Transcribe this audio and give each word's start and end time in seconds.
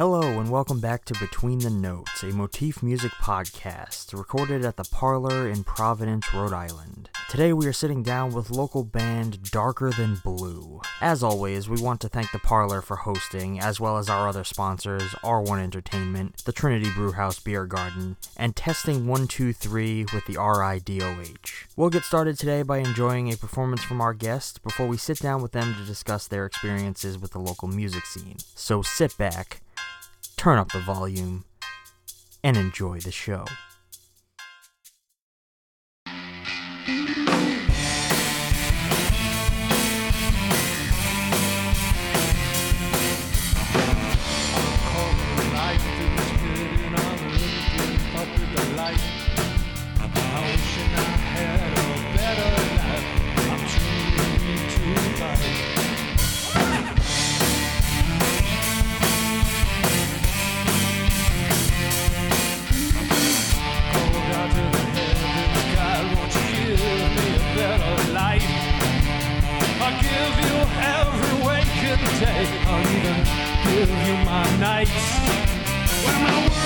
Hello, 0.00 0.40
and 0.40 0.48
welcome 0.48 0.80
back 0.80 1.04
to 1.04 1.20
Between 1.20 1.58
the 1.58 1.68
Notes, 1.68 2.22
a 2.22 2.28
motif 2.28 2.82
music 2.82 3.12
podcast 3.20 4.14
recorded 4.14 4.64
at 4.64 4.78
the 4.78 4.88
Parlour 4.90 5.46
in 5.46 5.62
Providence, 5.62 6.32
Rhode 6.32 6.54
Island. 6.54 7.10
Today 7.28 7.52
we 7.52 7.66
are 7.66 7.72
sitting 7.74 8.02
down 8.02 8.32
with 8.32 8.48
local 8.48 8.82
band 8.82 9.50
Darker 9.50 9.90
Than 9.90 10.16
Blue. 10.24 10.80
As 11.02 11.22
always, 11.22 11.68
we 11.68 11.82
want 11.82 12.00
to 12.00 12.08
thank 12.08 12.32
the 12.32 12.38
Parlour 12.38 12.80
for 12.80 12.96
hosting, 12.96 13.60
as 13.60 13.78
well 13.78 13.98
as 13.98 14.08
our 14.08 14.26
other 14.26 14.42
sponsors 14.42 15.02
R1 15.22 15.62
Entertainment, 15.62 16.46
the 16.46 16.52
Trinity 16.52 16.88
Brewhouse 16.94 17.38
Beer 17.38 17.66
Garden, 17.66 18.16
and 18.38 18.56
Testing 18.56 19.06
123 19.06 20.06
with 20.14 20.24
the 20.24 20.36
RIDOH. 20.36 21.66
We'll 21.76 21.90
get 21.90 22.04
started 22.04 22.38
today 22.38 22.62
by 22.62 22.78
enjoying 22.78 23.30
a 23.30 23.36
performance 23.36 23.82
from 23.82 24.00
our 24.00 24.14
guests 24.14 24.56
before 24.56 24.86
we 24.86 24.96
sit 24.96 25.18
down 25.18 25.42
with 25.42 25.52
them 25.52 25.74
to 25.74 25.84
discuss 25.84 26.26
their 26.26 26.46
experiences 26.46 27.18
with 27.18 27.32
the 27.32 27.38
local 27.38 27.68
music 27.68 28.06
scene. 28.06 28.38
So 28.54 28.80
sit 28.80 29.18
back 29.18 29.60
turn 30.40 30.56
up 30.56 30.72
the 30.72 30.80
volume, 30.80 31.44
and 32.42 32.56
enjoy 32.56 32.98
the 32.98 33.10
show. 33.10 33.44
I'll 72.42 72.80
even 72.80 73.24
give 73.64 73.90
you 73.90 74.24
my 74.24 74.58
nights. 74.58 76.59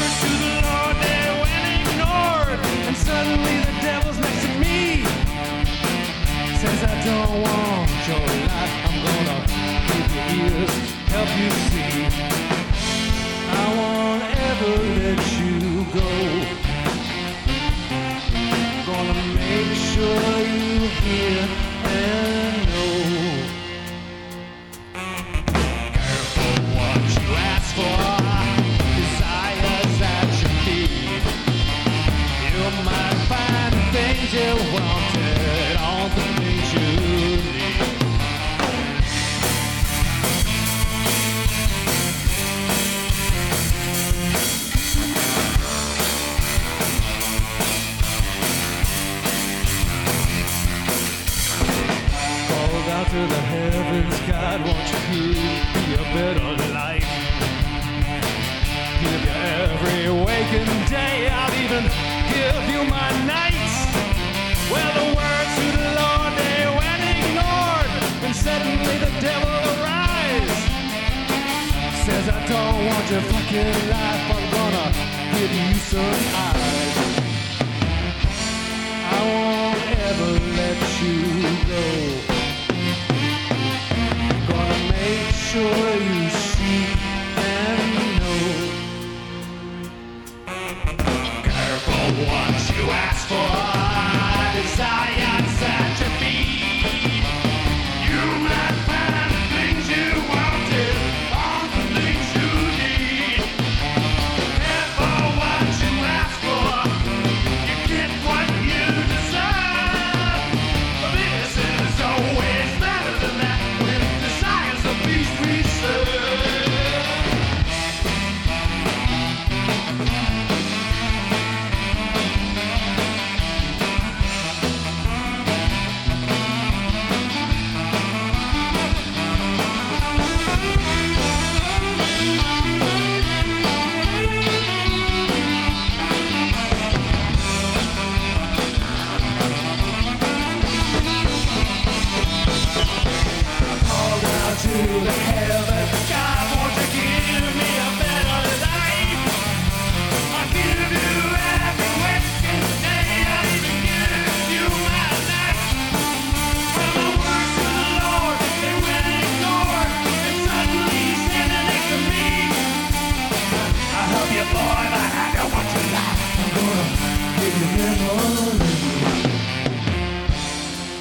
sure. 85.55 85.94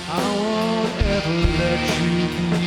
I 0.09 0.21
won't 0.39 0.95
ever 1.15 1.37
let 1.59 1.81
you 2.01 2.62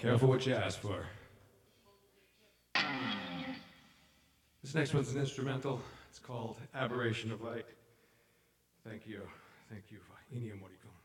Careful 0.00 0.28
what 0.30 0.46
you 0.46 0.54
ask 0.54 0.80
for. 0.80 1.04
This 4.62 4.74
next 4.74 4.94
one's 4.94 5.12
an 5.12 5.20
instrumental. 5.20 5.82
It's 6.08 6.18
called 6.18 6.56
Aberration 6.74 7.30
of 7.32 7.42
Light. 7.42 7.66
Thank 8.88 9.06
you. 9.06 9.20
Thank 9.68 9.90
you. 9.90 9.98
Ennio 10.34 10.54
Morricone. 10.54 10.96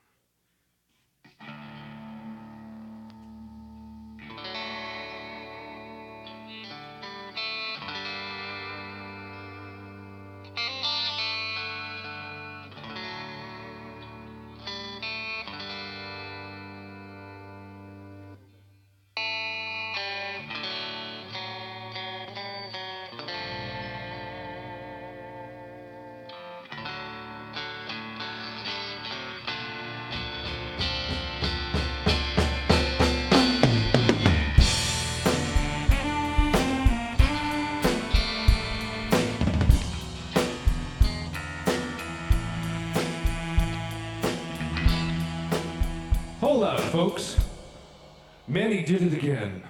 Manny 48.75 48.88
did 48.88 49.04
it 49.04 49.13
again. 49.13 49.63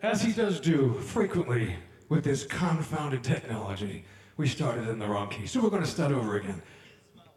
As 0.00 0.22
he 0.22 0.32
does 0.32 0.60
do 0.60 0.94
frequently 0.94 1.74
with 2.08 2.22
this 2.22 2.46
confounded 2.46 3.24
technology. 3.24 4.04
We 4.36 4.46
started 4.46 4.88
in 4.88 5.00
the 5.00 5.08
wrong 5.08 5.28
key, 5.28 5.46
so 5.46 5.60
we're 5.60 5.70
going 5.70 5.82
to 5.82 5.88
start 5.88 6.12
over 6.12 6.36
again. 6.36 6.62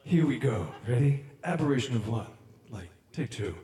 Here 0.03 0.27
we 0.27 0.37
go. 0.37 0.67
Ready? 0.87 1.25
Aberration 1.43 1.95
of 1.95 2.07
one. 2.07 2.27
Like, 2.69 2.89
take 3.11 3.31
two. 3.31 3.55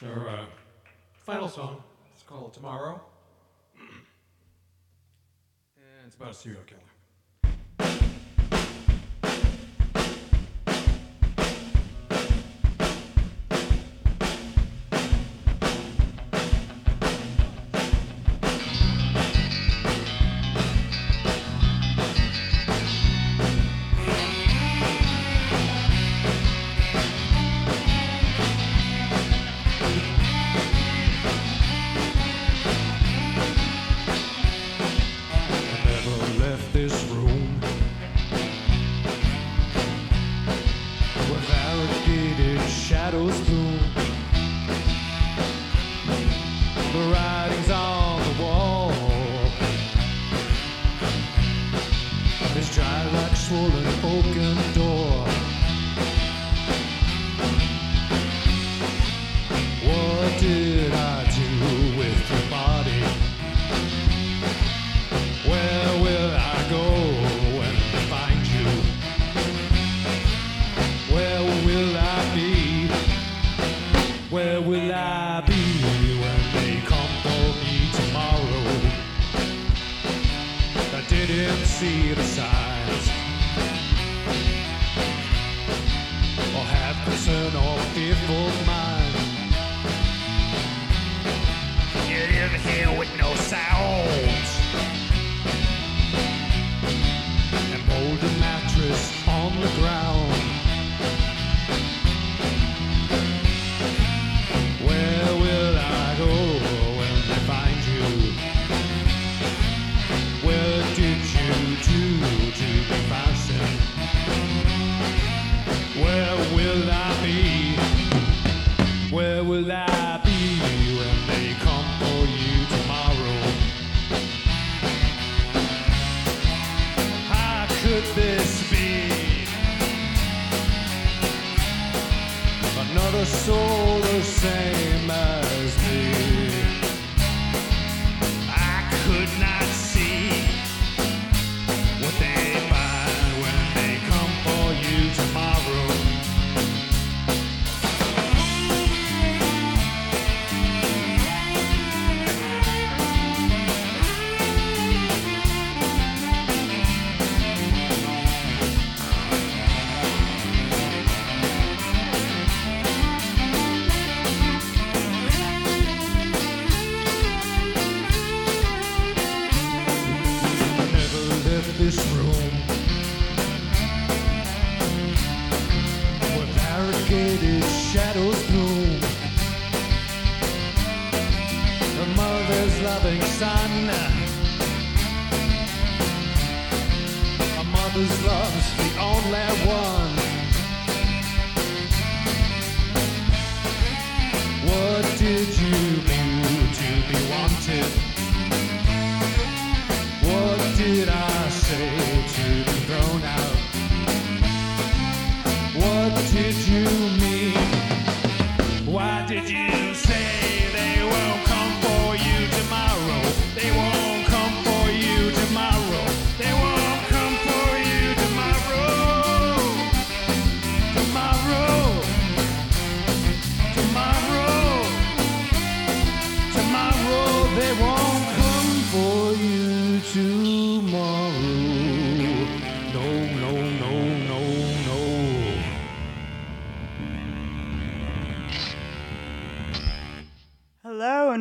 It's 0.00 0.06
our 0.06 0.28
uh, 0.28 0.44
final 1.26 1.48
song. 1.48 1.82
It's 2.14 2.22
called 2.22 2.54
Tomorrow. 2.54 3.00
And 5.76 6.06
it's 6.06 6.14
about 6.14 6.30
a 6.30 6.34
serial 6.34 6.62
killer. 6.62 6.80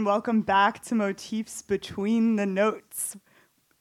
Welcome 0.08 0.40
back 0.40 0.82
to 0.84 0.96
Motifs 0.96 1.62
Between 1.62 2.38
the 2.38 2.46
Notes. 2.46 3.18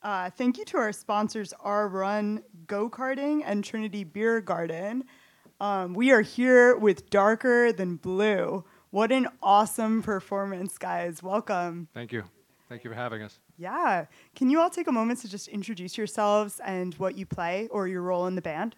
Uh, 0.02 0.28
thank 0.28 0.58
you 0.58 0.64
to 0.64 0.76
our 0.76 0.92
sponsors, 0.92 1.54
R1 1.64 2.42
Go 2.66 2.90
Karting 2.90 3.42
and 3.46 3.62
Trinity 3.62 4.02
Beer 4.02 4.40
Garden. 4.40 5.04
Um, 5.60 5.94
we 5.94 6.10
are 6.10 6.22
here 6.22 6.76
with 6.76 7.10
Darker 7.10 7.70
Than 7.70 7.94
Blue. 7.94 8.64
What 8.90 9.12
an 9.12 9.28
awesome 9.40 10.02
performance, 10.02 10.78
guys. 10.78 11.22
Welcome. 11.22 11.86
Thank 11.94 12.10
you. 12.10 12.24
Thank 12.68 12.82
you 12.82 12.90
for 12.90 12.96
having 12.96 13.22
us. 13.22 13.38
Yeah. 13.56 14.06
Can 14.34 14.50
you 14.50 14.58
all 14.60 14.68
take 14.68 14.88
a 14.88 14.92
moment 14.92 15.20
to 15.20 15.28
just 15.28 15.46
introduce 15.46 15.96
yourselves 15.96 16.60
and 16.66 16.92
what 16.94 17.16
you 17.16 17.24
play 17.24 17.68
or 17.70 17.86
your 17.86 18.02
role 18.02 18.26
in 18.26 18.34
the 18.34 18.42
band? 18.42 18.74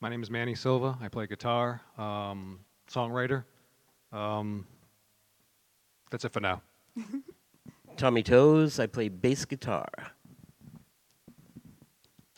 My 0.00 0.08
name 0.08 0.22
is 0.22 0.30
Manny 0.30 0.54
Silva. 0.54 0.96
I 1.02 1.08
play 1.08 1.26
guitar, 1.26 1.82
um, 1.98 2.60
songwriter. 2.90 3.44
Um, 4.12 4.66
that's 6.14 6.24
it 6.24 6.32
for 6.32 6.38
now. 6.38 6.62
Tommy 7.96 8.22
Toes, 8.22 8.78
I 8.78 8.86
play 8.86 9.08
bass 9.08 9.44
guitar. 9.44 9.88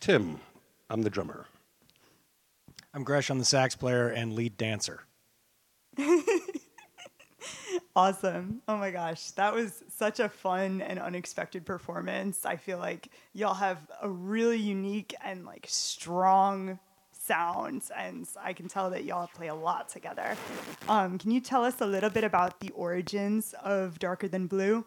Tim, 0.00 0.40
I'm 0.88 1.02
the 1.02 1.10
drummer. 1.10 1.44
I'm 2.94 3.04
Gresh. 3.04 3.28
I'm 3.28 3.38
the 3.38 3.44
sax 3.44 3.76
player 3.76 4.08
and 4.08 4.32
lead 4.32 4.56
dancer. 4.56 5.02
Awesome. 7.94 8.60
Oh 8.68 8.76
my 8.76 8.90
gosh. 8.90 9.30
That 9.32 9.54
was 9.54 9.82
such 9.88 10.20
a 10.20 10.28
fun 10.28 10.82
and 10.82 10.98
unexpected 10.98 11.64
performance. 11.64 12.44
I 12.44 12.56
feel 12.56 12.76
like 12.76 13.08
y'all 13.32 13.54
have 13.54 13.78
a 14.02 14.08
really 14.10 14.58
unique 14.58 15.14
and 15.24 15.46
like 15.46 15.64
strong 15.66 16.78
sounds, 17.26 17.90
and 17.96 18.26
I 18.40 18.52
can 18.52 18.68
tell 18.68 18.90
that 18.90 19.04
y'all 19.04 19.26
play 19.26 19.48
a 19.48 19.54
lot 19.54 19.88
together. 19.88 20.36
Um, 20.88 21.18
can 21.18 21.30
you 21.30 21.40
tell 21.40 21.64
us 21.64 21.80
a 21.80 21.86
little 21.86 22.10
bit 22.10 22.24
about 22.24 22.60
the 22.60 22.70
origins 22.70 23.54
of 23.62 23.98
Darker 23.98 24.28
Than 24.28 24.46
Blue? 24.46 24.86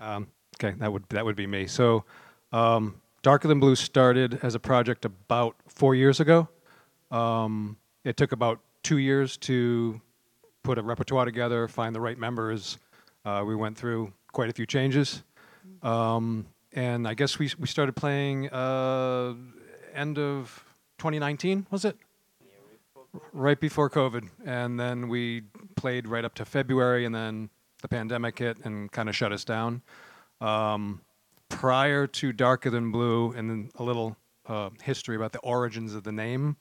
Um, 0.00 0.26
okay, 0.56 0.74
that 0.78 0.92
would 0.92 1.04
that 1.10 1.24
would 1.24 1.36
be 1.36 1.46
me. 1.46 1.66
So, 1.66 2.04
um, 2.52 3.00
Darker 3.22 3.48
Than 3.48 3.60
Blue 3.60 3.76
started 3.76 4.40
as 4.42 4.54
a 4.54 4.60
project 4.60 5.04
about 5.04 5.56
four 5.68 5.94
years 5.94 6.20
ago. 6.20 6.48
Um, 7.10 7.76
it 8.04 8.16
took 8.16 8.32
about 8.32 8.60
two 8.82 8.98
years 8.98 9.36
to 9.38 10.00
put 10.62 10.78
a 10.78 10.82
repertoire 10.82 11.24
together, 11.24 11.68
find 11.68 11.94
the 11.94 12.00
right 12.00 12.18
members. 12.18 12.78
Uh, 13.24 13.44
we 13.46 13.54
went 13.54 13.78
through 13.78 14.12
quite 14.32 14.50
a 14.50 14.52
few 14.52 14.66
changes, 14.66 15.22
um, 15.82 16.46
and 16.72 17.06
I 17.06 17.14
guess 17.14 17.38
we 17.38 17.50
we 17.58 17.68
started 17.68 17.94
playing 17.94 18.50
uh, 18.50 19.34
end 19.94 20.18
of 20.18 20.64
2019. 20.98 21.66
Was 21.70 21.84
it? 21.84 21.96
Right 23.32 23.60
before 23.60 23.88
COVID, 23.88 24.28
and 24.44 24.78
then 24.78 25.08
we 25.08 25.42
played 25.76 26.08
right 26.08 26.24
up 26.24 26.34
to 26.34 26.44
February, 26.44 27.04
and 27.04 27.14
then 27.14 27.48
the 27.82 27.88
pandemic 27.88 28.38
hit 28.38 28.58
and 28.64 28.90
kind 28.90 29.08
of 29.08 29.14
shut 29.14 29.30
us 29.32 29.44
down. 29.44 29.82
Um, 30.40 31.00
prior 31.48 32.08
to 32.08 32.32
Darker 32.32 32.70
Than 32.70 32.90
Blue, 32.90 33.30
and 33.32 33.48
then 33.48 33.70
a 33.76 33.84
little 33.84 34.16
uh, 34.46 34.70
history 34.82 35.16
about 35.16 35.32
the 35.32 35.38
origins 35.40 35.94
of 35.94 36.02
the 36.02 36.12
name 36.12 36.56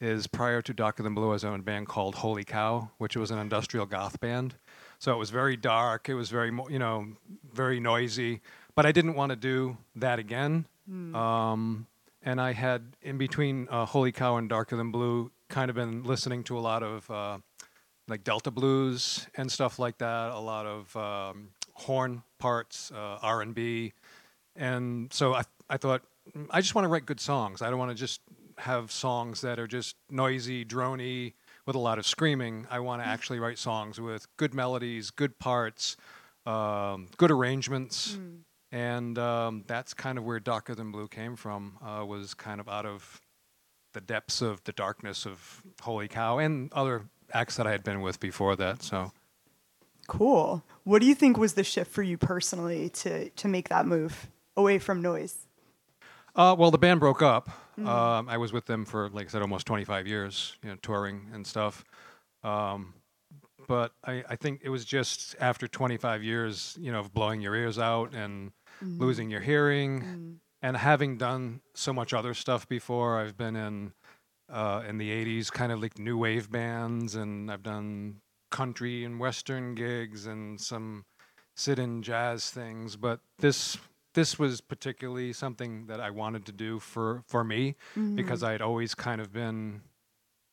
is 0.00 0.26
prior 0.26 0.60
to 0.62 0.74
Darker 0.74 1.02
Than 1.04 1.14
Blue, 1.14 1.28
I 1.28 1.32
was 1.32 1.44
in 1.44 1.54
a 1.54 1.58
band 1.58 1.86
called 1.86 2.16
Holy 2.16 2.44
Cow, 2.44 2.90
which 2.98 3.16
was 3.16 3.30
an 3.30 3.38
industrial 3.38 3.86
goth 3.86 4.18
band. 4.20 4.56
So 4.98 5.12
it 5.12 5.18
was 5.18 5.30
very 5.30 5.56
dark. 5.56 6.08
It 6.08 6.14
was 6.14 6.30
very, 6.30 6.50
you 6.68 6.78
know, 6.78 7.06
very 7.52 7.80
noisy. 7.80 8.40
But 8.74 8.86
I 8.86 8.92
didn't 8.92 9.14
want 9.14 9.30
to 9.30 9.36
do 9.36 9.76
that 9.96 10.18
again. 10.18 10.66
Um, 11.14 11.86
and 12.22 12.40
I 12.40 12.52
had 12.52 12.96
in 13.02 13.18
between 13.18 13.68
uh, 13.70 13.86
Holy 13.86 14.12
Cow 14.12 14.36
and 14.36 14.48
Darker 14.48 14.76
Than 14.76 14.90
Blue, 14.90 15.30
kind 15.48 15.68
of 15.68 15.76
been 15.76 16.04
listening 16.04 16.44
to 16.44 16.58
a 16.58 16.60
lot 16.60 16.82
of 16.82 17.10
uh, 17.10 17.38
like 18.08 18.24
Delta 18.24 18.50
blues 18.50 19.26
and 19.36 19.50
stuff 19.50 19.78
like 19.78 19.98
that. 19.98 20.30
A 20.32 20.38
lot 20.38 20.66
of 20.66 20.96
um, 20.96 21.48
horn 21.74 22.22
parts, 22.38 22.90
uh, 22.92 23.18
R 23.22 23.42
and 23.42 23.54
B, 23.54 23.92
and 24.56 25.12
so 25.12 25.34
I 25.34 25.42
I 25.68 25.76
thought 25.76 26.02
"Mm, 26.36 26.46
I 26.50 26.60
just 26.60 26.74
want 26.74 26.84
to 26.84 26.88
write 26.88 27.06
good 27.06 27.20
songs. 27.20 27.62
I 27.62 27.70
don't 27.70 27.78
want 27.78 27.90
to 27.90 27.96
just 27.96 28.20
have 28.58 28.92
songs 28.92 29.40
that 29.40 29.58
are 29.58 29.66
just 29.66 29.96
noisy, 30.10 30.64
drony 30.64 31.32
with 31.66 31.74
a 31.76 31.78
lot 31.78 31.98
of 31.98 32.06
screaming. 32.06 32.66
I 32.70 32.80
want 32.80 33.02
to 33.02 33.08
actually 33.08 33.38
write 33.38 33.58
songs 33.58 34.00
with 34.00 34.26
good 34.36 34.54
melodies, 34.54 35.10
good 35.10 35.38
parts, 35.38 35.96
um, 36.46 37.08
good 37.16 37.30
arrangements. 37.30 38.18
And 38.72 39.18
um, 39.18 39.64
that's 39.66 39.92
kind 39.94 40.18
of 40.18 40.24
where 40.24 40.40
Darker 40.40 40.74
Than 40.74 40.90
Blue 40.90 41.06
came 41.06 41.36
from. 41.36 41.78
Uh, 41.84 42.04
was 42.04 42.34
kind 42.34 42.60
of 42.60 42.68
out 42.68 42.86
of 42.86 43.20
the 43.92 44.00
depths 44.00 44.40
of 44.40 44.64
the 44.64 44.72
darkness 44.72 45.26
of 45.26 45.62
Holy 45.82 46.08
Cow 46.08 46.38
and 46.38 46.72
other 46.72 47.02
acts 47.34 47.56
that 47.56 47.66
I 47.66 47.70
had 47.70 47.84
been 47.84 48.00
with 48.00 48.18
before 48.18 48.56
that. 48.56 48.82
So 48.82 49.12
Cool. 50.06 50.64
What 50.84 51.00
do 51.00 51.06
you 51.06 51.14
think 51.14 51.36
was 51.36 51.54
the 51.54 51.64
shift 51.64 51.90
for 51.90 52.02
you 52.02 52.18
personally 52.18 52.88
to 52.90 53.30
to 53.30 53.48
make 53.48 53.68
that 53.68 53.86
move 53.86 54.28
away 54.56 54.78
from 54.78 55.00
noise? 55.00 55.46
Uh, 56.34 56.56
well, 56.58 56.70
the 56.70 56.78
band 56.78 57.00
broke 57.00 57.22
up. 57.22 57.50
Um, 57.78 58.28
I 58.28 58.36
was 58.36 58.52
with 58.52 58.66
them 58.66 58.84
for, 58.84 59.08
like 59.10 59.26
I 59.26 59.28
said, 59.28 59.42
almost 59.42 59.66
25 59.66 60.06
years, 60.06 60.56
you 60.62 60.70
know, 60.70 60.76
touring 60.76 61.28
and 61.32 61.46
stuff. 61.46 61.84
Um, 62.44 62.94
but 63.66 63.92
I, 64.04 64.24
I 64.28 64.36
think 64.36 64.60
it 64.62 64.68
was 64.68 64.84
just 64.84 65.36
after 65.40 65.66
25 65.66 66.22
years, 66.22 66.76
you 66.80 66.92
know, 66.92 67.00
of 67.00 67.12
blowing 67.12 67.40
your 67.40 67.54
ears 67.54 67.78
out 67.78 68.14
and 68.14 68.52
losing 68.80 69.30
your 69.30 69.40
hearing, 69.40 70.40
and 70.62 70.76
having 70.76 71.18
done 71.18 71.60
so 71.74 71.92
much 71.92 72.12
other 72.14 72.34
stuff 72.34 72.68
before. 72.68 73.18
I've 73.20 73.36
been 73.36 73.56
in 73.56 73.92
uh, 74.50 74.82
in 74.86 74.98
the 74.98 75.10
80s, 75.10 75.50
kind 75.50 75.72
of 75.72 75.80
like 75.80 75.98
new 75.98 76.16
wave 76.18 76.50
bands, 76.50 77.14
and 77.14 77.50
I've 77.50 77.62
done 77.62 78.16
country 78.50 79.04
and 79.04 79.18
western 79.18 79.74
gigs 79.74 80.26
and 80.26 80.60
some 80.60 81.04
sit-in 81.56 82.02
jazz 82.02 82.50
things. 82.50 82.96
But 82.96 83.20
this 83.38 83.78
this 84.14 84.38
was 84.38 84.60
particularly 84.60 85.32
something 85.32 85.86
that 85.86 86.00
I 86.00 86.10
wanted 86.10 86.44
to 86.46 86.52
do 86.52 86.78
for 86.78 87.22
for 87.26 87.44
me 87.44 87.76
because 88.14 88.42
I 88.42 88.52
had 88.52 88.60
always 88.62 88.94
kind 88.94 89.20
of 89.20 89.32
been 89.32 89.82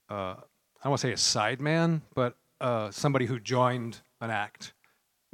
uh, 0.10 0.36
I 0.36 0.84
don't 0.84 0.92
want 0.92 1.02
to 1.02 1.08
say 1.08 1.14
a 1.14 1.18
side 1.18 1.60
man, 1.62 2.02
but 2.16 2.38
uh, 2.62 2.90
somebody 2.92 3.26
who 3.26 3.40
joined 3.40 4.02
an 4.22 4.32
act 4.32 4.74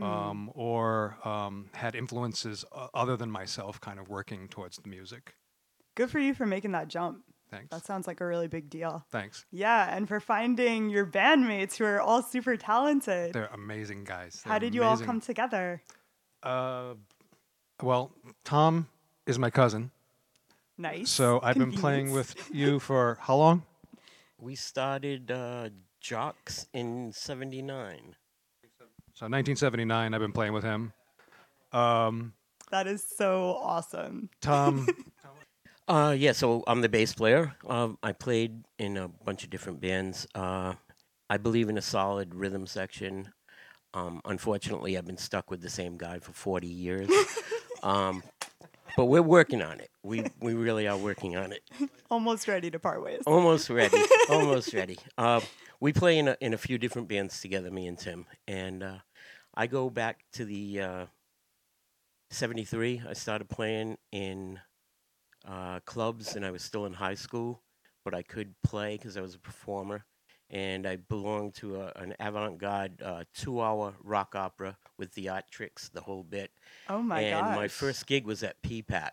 um, 0.02 0.52
or 0.54 1.18
um, 1.24 1.70
had 1.74 1.96
influences 1.96 2.66
other 2.94 3.16
than 3.18 3.32
myself, 3.32 3.80
kind 3.80 4.00
of 4.00 4.10
working 4.10 4.48
towards 4.48 4.78
the 4.78 4.90
music. 4.90 5.36
Good 5.96 6.10
for 6.10 6.20
you 6.20 6.34
for 6.34 6.46
making 6.46 6.74
that 6.74 6.88
jump. 6.88 7.20
Thanks. 7.52 7.70
That 7.70 7.86
sounds 7.86 8.08
like 8.08 8.20
a 8.22 8.26
really 8.26 8.48
big 8.48 8.70
deal. 8.70 9.06
Thanks. 9.12 9.46
Yeah, 9.52 9.96
and 9.96 10.08
for 10.08 10.20
finding 10.20 10.90
your 10.90 11.06
bandmates 11.06 11.78
who 11.78 11.86
are 11.86 12.02
all 12.02 12.22
super 12.22 12.58
talented. 12.58 13.34
They're 13.34 13.50
amazing 13.54 14.04
guys. 14.04 14.42
How 14.44 14.52
They're 14.52 14.62
did 14.62 14.76
you 14.76 14.84
all 14.84 14.98
come 14.98 15.22
together? 15.22 15.82
Uh, 16.44 16.96
well, 17.82 18.12
Tom 18.44 18.88
is 19.26 19.40
my 19.40 19.50
cousin, 19.50 19.92
Nice. 20.78 21.10
so 21.10 21.40
I've 21.42 21.58
been 21.58 21.72
playing 21.72 22.12
with 22.12 22.36
you 22.54 22.80
for 22.80 23.18
how 23.22 23.36
long? 23.38 23.64
We 24.40 24.56
started 24.56 25.32
uh, 25.32 25.70
Jocks 26.02 26.68
in 26.74 27.12
79. 27.14 28.16
So 29.16 29.28
1979, 29.28 30.14
I've 30.14 30.20
been 30.20 30.34
playing 30.34 30.52
with 30.52 30.66
him. 30.66 30.92
Um, 31.72 32.34
That 32.72 32.86
is 32.86 33.02
so 33.02 33.58
awesome. 33.62 34.30
Tom, 34.42 34.88
Uh, 35.88 36.16
yeah, 36.18 36.32
so 36.34 36.64
I'm 36.68 36.82
the 36.82 36.90
bass 36.90 37.14
player. 37.14 37.56
Um, 37.68 37.98
I 38.04 38.12
played 38.12 38.66
in 38.80 38.98
a 38.98 39.08
bunch 39.08 39.44
of 39.46 39.52
different 39.52 39.80
bands. 39.80 40.28
Uh, 40.36 40.74
I 41.30 41.38
believe 41.38 41.70
in 41.70 41.78
a 41.78 41.82
solid 41.82 42.36
rhythm 42.36 42.66
section. 42.68 43.32
Um, 43.94 44.20
unfortunately, 44.26 44.98
I've 44.98 45.06
been 45.06 45.18
stuck 45.18 45.50
with 45.50 45.62
the 45.62 45.70
same 45.70 45.96
guy 45.96 46.20
for 46.20 46.34
40 46.34 46.68
years. 46.68 47.10
um, 47.84 48.24
but 48.98 49.06
we're 49.06 49.22
working 49.22 49.62
on 49.62 49.80
it. 49.80 49.92
We 50.04 50.26
we 50.42 50.56
really 50.56 50.88
are 50.88 50.98
working 50.98 51.38
on 51.38 51.52
it. 51.52 51.62
Almost 52.10 52.48
ready 52.48 52.72
to 52.72 52.80
part 52.80 53.04
ways. 53.04 53.22
Almost 53.28 53.70
ready. 53.70 53.98
Almost 54.30 54.74
ready. 54.74 54.98
Uh, 55.18 55.42
we 55.80 55.94
play 55.94 56.18
in 56.18 56.30
a, 56.30 56.38
in 56.42 56.54
a 56.54 56.58
few 56.58 56.78
different 56.78 57.08
bands 57.08 57.42
together, 57.42 57.70
me 57.70 57.88
and 57.88 57.98
Tim. 58.00 58.26
And 58.48 58.82
uh, 58.84 58.98
I 59.58 59.68
go 59.68 59.90
back 59.90 60.26
to 60.34 60.46
the 60.46 60.82
uh, 60.82 61.06
73. 62.30 63.04
I 63.08 63.14
started 63.14 63.50
playing 63.50 63.98
in 64.12 64.60
uh, 65.48 65.80
clubs 65.82 66.36
and 66.36 66.46
I 66.46 66.52
was 66.52 66.62
still 66.62 66.86
in 66.86 66.94
high 66.94 67.16
school, 67.16 67.62
but 68.04 68.14
I 68.14 68.22
could 68.22 68.54
play 68.64 68.98
because 68.98 69.16
I 69.18 69.22
was 69.22 69.36
a 69.36 69.40
performer. 69.40 70.06
And 70.50 70.86
I 70.86 70.98
belonged 70.98 71.56
to 71.56 71.82
a, 71.82 71.92
an 71.96 72.16
avant 72.20 72.60
garde 72.60 73.02
uh, 73.02 73.24
two 73.34 73.62
hour 73.62 73.96
rock 74.04 74.36
opera 74.36 74.78
with 74.98 75.14
the 75.14 75.30
art 75.30 75.46
tricks, 75.50 75.90
the 75.90 76.02
whole 76.02 76.24
bit. 76.24 76.52
Oh 76.88 77.02
my 77.02 77.22
god! 77.22 77.46
and 77.46 77.56
my 77.56 77.68
first 77.68 78.06
gig 78.06 78.26
was 78.26 78.44
at 78.44 78.62
PPAC, 78.62 79.10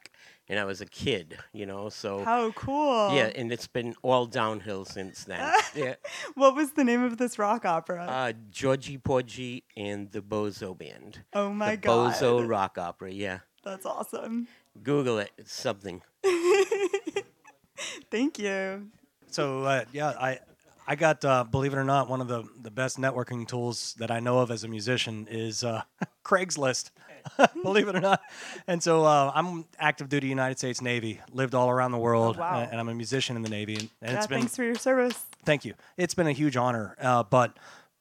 and 0.48 0.58
I 0.60 0.64
was 0.64 0.80
a 0.82 0.86
kid, 0.86 1.38
you 1.52 1.64
know, 1.64 1.88
so. 1.88 2.22
How 2.22 2.50
cool. 2.52 3.14
Yeah, 3.14 3.30
and 3.34 3.50
it's 3.50 3.66
been 3.66 3.94
all 4.02 4.26
downhill 4.26 4.84
since 4.84 5.24
then. 5.24 5.52
yeah. 5.74 5.94
What 6.34 6.54
was 6.54 6.72
the 6.72 6.84
name 6.84 7.02
of 7.02 7.16
this 7.16 7.38
rock 7.38 7.64
opera? 7.64 8.04
Uh, 8.04 8.32
Georgie 8.50 8.98
Porgy 8.98 9.64
and 9.76 10.12
the 10.12 10.20
Bozo 10.20 10.76
Band. 10.76 11.20
oh 11.32 11.50
my 11.50 11.72
the 11.72 11.76
god. 11.78 12.14
Bozo 12.14 12.46
Rock 12.46 12.76
Opera, 12.76 13.10
yeah. 13.10 13.38
That's 13.64 13.86
awesome. 13.86 14.48
Google 14.82 15.18
it. 15.18 15.30
It's 15.38 15.52
something. 15.52 16.02
Thank 18.10 18.38
you. 18.38 18.88
So 19.28 19.64
uh, 19.64 19.84
yeah, 19.92 20.08
I 20.10 20.40
I 20.86 20.96
got 20.96 21.24
uh, 21.24 21.44
believe 21.44 21.72
it 21.72 21.76
or 21.76 21.84
not, 21.84 22.08
one 22.08 22.20
of 22.20 22.28
the 22.28 22.44
the 22.60 22.70
best 22.70 22.98
networking 22.98 23.46
tools 23.46 23.94
that 23.98 24.10
I 24.10 24.20
know 24.20 24.38
of 24.40 24.50
as 24.50 24.64
a 24.64 24.68
musician 24.68 25.28
is 25.30 25.64
uh, 25.64 25.82
Craigslist. 26.24 26.90
believe 27.62 27.86
it 27.86 27.94
or 27.94 28.00
not, 28.00 28.20
and 28.66 28.82
so 28.82 29.04
uh, 29.04 29.30
I'm 29.32 29.64
active 29.78 30.08
duty 30.08 30.26
United 30.26 30.58
States 30.58 30.80
Navy. 30.80 31.20
Lived 31.32 31.54
all 31.54 31.70
around 31.70 31.92
the 31.92 31.98
world, 31.98 32.36
wow. 32.36 32.62
uh, 32.62 32.68
and 32.68 32.80
I'm 32.80 32.88
a 32.88 32.94
musician 32.94 33.36
in 33.36 33.42
the 33.42 33.48
Navy. 33.48 33.74
And, 33.74 33.90
and 34.00 34.10
Yeah, 34.10 34.16
it's 34.16 34.26
been 34.26 34.40
thanks 34.40 34.56
for 34.56 34.64
your 34.64 34.74
service. 34.74 35.24
thank 35.44 35.64
you. 35.64 35.74
It's 35.96 36.14
been 36.14 36.26
a 36.26 36.32
huge 36.32 36.56
honor. 36.56 36.96
Uh, 37.00 37.22
but 37.22 37.56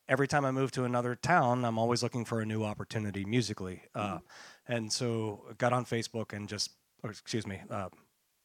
every 0.10 0.28
time 0.28 0.44
I 0.44 0.50
move 0.52 0.72
to 0.72 0.86
another 0.86 1.14
town, 1.16 1.64
I'm 1.66 1.78
always 1.78 2.02
looking 2.02 2.26
for 2.26 2.42
a 2.42 2.46
new 2.48 2.64
opportunity 2.64 3.24
musically. 3.24 3.84
Uh, 3.94 4.20
and 4.68 4.92
so 4.92 5.44
I 5.50 5.54
got 5.54 5.72
on 5.72 5.86
Facebook 5.86 6.34
and 6.34 6.50
just, 6.50 6.72
or 7.04 7.12
excuse 7.12 7.46
me, 7.46 7.62
uh, 7.70 7.90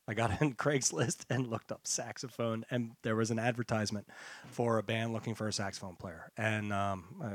I 0.09 0.15
got 0.15 0.41
in 0.41 0.55
Craigslist 0.55 1.25
and 1.31 1.47
looked 1.49 1.73
up 1.73 1.87
saxophone, 1.87 2.65
and 2.71 2.93
there 3.03 3.17
was 3.17 3.31
an 3.31 3.39
advertisement 3.39 4.09
for 4.51 4.79
a 4.79 4.83
band 4.83 5.13
looking 5.13 5.35
for 5.35 5.49
a 5.49 5.53
saxophone 5.53 5.97
player. 5.97 6.31
And 6.37 6.73
um, 6.73 7.05
I, 7.23 7.33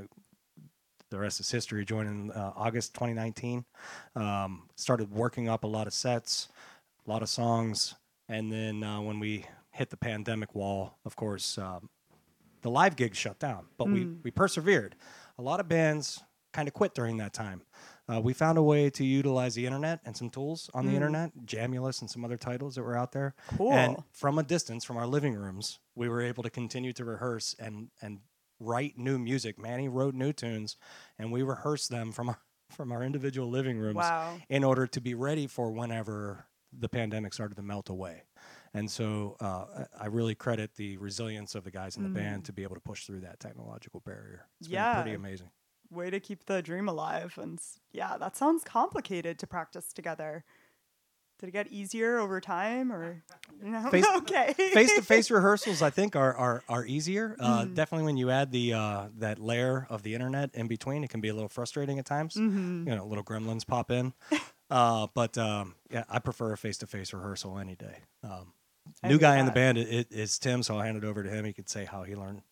the 1.10 1.20
rest 1.20 1.40
is 1.40 1.52
history. 1.52 1.84
Joined 1.86 2.08
in 2.08 2.32
uh, 2.32 2.54
August 2.56 2.94
2019. 2.94 3.66
Um, 4.16 4.70
started 4.76 5.12
working 5.12 5.50
up 5.50 5.64
a 5.64 5.68
lot 5.68 5.88
of 5.88 5.94
sets, 5.94 6.48
a 7.06 7.10
lot 7.10 7.22
of 7.22 7.30
songs, 7.30 7.96
and 8.30 8.52
then 8.52 8.84
uh, 8.84 9.02
when 9.02 9.20
we 9.20 9.46
hit 9.72 9.90
the 9.90 9.98
pandemic 9.98 10.56
wall, 10.56 10.98
of 11.06 11.16
course, 11.16 11.58
um, 11.58 11.90
the 12.62 12.70
live 12.70 12.96
gigs 12.96 13.18
shut 13.18 13.40
down. 13.40 13.66
But 13.78 13.90
we 13.90 14.06
we 14.24 14.32
persevered. 14.32 14.96
A 15.38 15.42
lot 15.42 15.60
of 15.60 15.68
bands 15.68 16.24
kind 16.54 16.68
of 16.68 16.74
quit 16.74 16.94
during 16.94 17.18
that 17.18 17.34
time. 17.34 17.62
Uh, 18.12 18.20
we 18.20 18.34
found 18.34 18.58
a 18.58 18.64
way 18.64 18.90
to 18.90 19.06
utilize 19.06 19.56
the 19.56 19.66
internet 19.66 20.00
and 20.06 20.16
some 20.16 20.30
tools 20.30 20.70
on 20.74 20.86
Mm. 20.86 20.90
the 20.90 20.96
internet, 20.96 21.32
Jamulus 21.46 22.02
and 22.02 22.10
some 22.10 22.26
other 22.26 22.38
titles 22.38 22.76
that 22.76 22.84
were 22.84 22.98
out 22.98 23.12
there. 23.12 23.36
Cool. 23.48 23.72
And 23.72 23.98
from 24.12 24.38
a 24.40 24.44
distance, 24.44 24.84
from 24.84 24.98
our 24.98 25.08
living 25.08 25.34
rooms, 25.36 25.80
we 25.96 26.10
were 26.10 26.22
able 26.22 26.44
to 26.44 26.50
continue 26.50 26.94
to 26.94 27.06
rehearse 27.06 27.56
and 27.60 27.90
and 28.02 28.20
write 28.60 28.98
new 28.98 29.18
music. 29.18 29.58
Manny 29.58 29.88
wrote 29.90 30.14
new 30.14 30.34
tunes, 30.34 30.78
and 31.18 31.32
we 31.32 31.42
rehearsed 31.42 31.90
them 31.90 32.12
from 32.12 32.30
our 32.30 32.40
from 32.70 32.92
our 32.92 33.04
individual 33.04 33.50
living 33.50 33.78
rooms 33.80 33.98
Wow. 33.98 34.38
in 34.50 34.64
order 34.64 34.88
to 34.88 35.02
be 35.02 35.14
ready 35.14 35.46
for 35.48 35.72
whenever 35.72 36.46
the 36.72 36.88
pandemic 36.88 37.34
started 37.34 37.56
to 37.56 37.62
melt 37.62 37.90
away. 37.90 38.24
And 38.74 38.90
so 38.90 39.36
uh, 39.42 39.66
I 40.00 40.04
I 40.04 40.06
really 40.08 40.36
credit 40.36 40.76
the 40.76 40.98
resilience 40.98 41.56
of 41.56 41.64
the 41.66 41.72
guys 41.72 41.98
in 41.98 42.04
the 42.04 42.10
band 42.10 42.46
to 42.46 42.54
be 42.54 42.64
able 42.64 42.76
to 42.76 42.82
push 42.82 43.06
through 43.06 43.22
that 43.22 43.40
technological 43.40 44.00
barrier. 44.02 44.48
It's 44.60 44.68
been 44.70 44.78
Yeah. 44.80 44.94
pretty 44.94 45.14
amazing. 45.16 45.50
Way 45.92 46.10
to 46.10 46.20
keep 46.20 46.46
the 46.46 46.62
dream 46.62 46.88
alive. 46.88 47.38
And 47.42 47.60
yeah, 47.92 48.18
that 48.18 48.38
sounds 48.38 48.64
complicated 48.64 49.38
to 49.40 49.48
practice 49.48 49.92
together. 49.94 50.44
Did 51.40 51.50
it 51.50 51.52
get 51.54 51.68
easier 51.72 52.20
over 52.20 52.40
time 52.40 52.92
or 52.94 53.24
you 53.64 53.72
know? 53.72 53.90
Face- 53.90 54.06
okay. 54.18 54.54
face 54.54 54.96
to 54.96 55.02
face 55.02 55.30
rehearsals, 55.38 55.82
I 55.82 55.90
think, 55.90 56.16
are 56.16 56.34
are, 56.36 56.64
are 56.70 56.86
easier. 56.86 57.36
Uh, 57.40 57.64
Mm-hmm. 57.64 57.74
Definitely, 57.74 58.06
when 58.06 58.18
you 58.18 58.30
add 58.30 58.52
the 58.52 58.74
uh, 58.74 59.08
that 59.18 59.40
layer 59.40 59.86
of 59.90 60.04
the 60.04 60.14
internet 60.14 60.52
in 60.54 60.68
between, 60.68 61.04
it 61.04 61.10
can 61.10 61.20
be 61.20 61.30
a 61.30 61.34
little 61.34 61.50
frustrating 61.50 61.98
at 62.00 62.06
times. 62.06 62.36
Mm-hmm. 62.36 62.88
You 62.88 62.96
know, 62.96 63.06
little 63.06 63.24
gremlins 63.24 63.66
pop 63.66 63.90
in. 63.92 64.14
uh, 64.70 65.08
but 65.16 65.36
um, 65.38 65.76
yeah, 65.90 66.04
I 66.08 66.20
prefer 66.20 66.54
a 66.54 66.58
face 66.58 66.78
to 66.78 66.88
face 66.88 67.12
rehearsal 67.12 67.58
any 67.58 67.76
day. 67.76 67.98
Um, 68.24 68.54
new 69.04 69.18
guy 69.18 69.38
in 69.40 69.46
the 69.48 69.52
band 69.52 69.78
i- 69.80 69.82
i- 69.82 70.06
is 70.12 70.38
Tim, 70.38 70.62
so 70.64 70.76
I'll 70.76 70.82
hand 70.84 70.96
it 70.98 71.04
over 71.04 71.24
to 71.24 71.30
him. 71.30 71.44
He 71.44 71.54
could 71.54 71.70
say 71.70 71.86
how 71.86 72.04
he 72.04 72.16
learned 72.16 72.44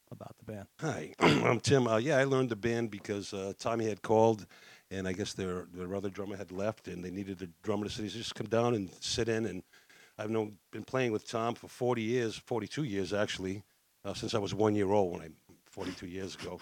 band. 0.49 0.67
Hi, 0.79 1.13
I'm 1.19 1.59
Tim. 1.59 1.87
Uh, 1.87 1.97
yeah, 1.97 2.17
I 2.17 2.23
learned 2.23 2.49
the 2.49 2.55
band 2.55 2.91
because 2.91 3.33
uh, 3.33 3.53
Tommy 3.59 3.85
had 3.87 4.01
called, 4.01 4.45
and 4.89 5.07
I 5.07 5.13
guess 5.13 5.33
their 5.33 5.67
their 5.73 5.93
other 5.95 6.09
drummer 6.09 6.37
had 6.37 6.51
left, 6.51 6.87
and 6.87 7.03
they 7.03 7.11
needed 7.11 7.41
a 7.41 7.47
drummer 7.63 7.85
to 7.85 7.89
sit. 7.89 8.03
He 8.03 8.09
said, 8.09 8.19
just 8.19 8.35
come 8.35 8.47
down 8.47 8.73
and 8.73 8.89
sit 8.99 9.29
in. 9.29 9.45
And 9.45 9.63
I've 10.17 10.29
known 10.29 10.57
been 10.71 10.83
playing 10.83 11.11
with 11.11 11.27
Tom 11.27 11.55
for 11.55 11.67
40 11.67 12.01
years, 12.01 12.35
42 12.37 12.83
years 12.83 13.13
actually, 13.13 13.63
uh, 14.03 14.13
since 14.13 14.33
I 14.33 14.39
was 14.39 14.53
one 14.53 14.75
year 14.75 14.91
old. 14.91 15.13
When 15.13 15.21
I 15.21 15.29
42 15.69 16.07
years 16.07 16.35
ago, 16.35 16.59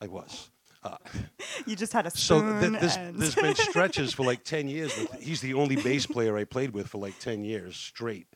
I 0.00 0.06
was. 0.06 0.50
Uh, 0.84 0.96
you 1.66 1.76
just 1.76 1.92
had 1.92 2.06
a 2.06 2.10
so 2.10 2.40
th- 2.40 2.72
there's, 2.72 2.96
and 2.96 3.18
there's 3.18 3.36
been 3.36 3.54
stretches 3.54 4.12
for 4.12 4.26
like 4.26 4.44
10 4.44 4.68
years. 4.68 4.96
With, 4.98 5.22
he's 5.22 5.40
the 5.40 5.54
only 5.54 5.76
bass 5.76 6.06
player 6.06 6.36
I 6.36 6.44
played 6.44 6.72
with 6.72 6.88
for 6.88 6.98
like 6.98 7.18
10 7.20 7.44
years 7.44 7.76
straight. 7.76 8.26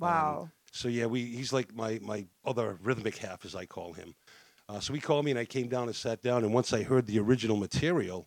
Um, 0.00 0.08
wow. 0.08 0.48
So 0.72 0.88
yeah, 0.88 1.06
we 1.06 1.24
he's 1.24 1.52
like 1.52 1.74
my 1.74 2.00
my 2.02 2.26
other 2.44 2.78
rhythmic 2.82 3.18
half, 3.18 3.44
as 3.44 3.54
I 3.54 3.66
call 3.66 3.92
him. 3.92 4.14
Uh, 4.68 4.80
so 4.80 4.94
he 4.94 5.00
called 5.00 5.24
me, 5.24 5.30
and 5.30 5.38
I 5.38 5.44
came 5.44 5.68
down 5.68 5.84
and 5.84 5.94
sat 5.94 6.22
down. 6.22 6.44
And 6.44 6.52
once 6.52 6.72
I 6.72 6.82
heard 6.82 7.06
the 7.06 7.18
original 7.18 7.56
material, 7.56 8.26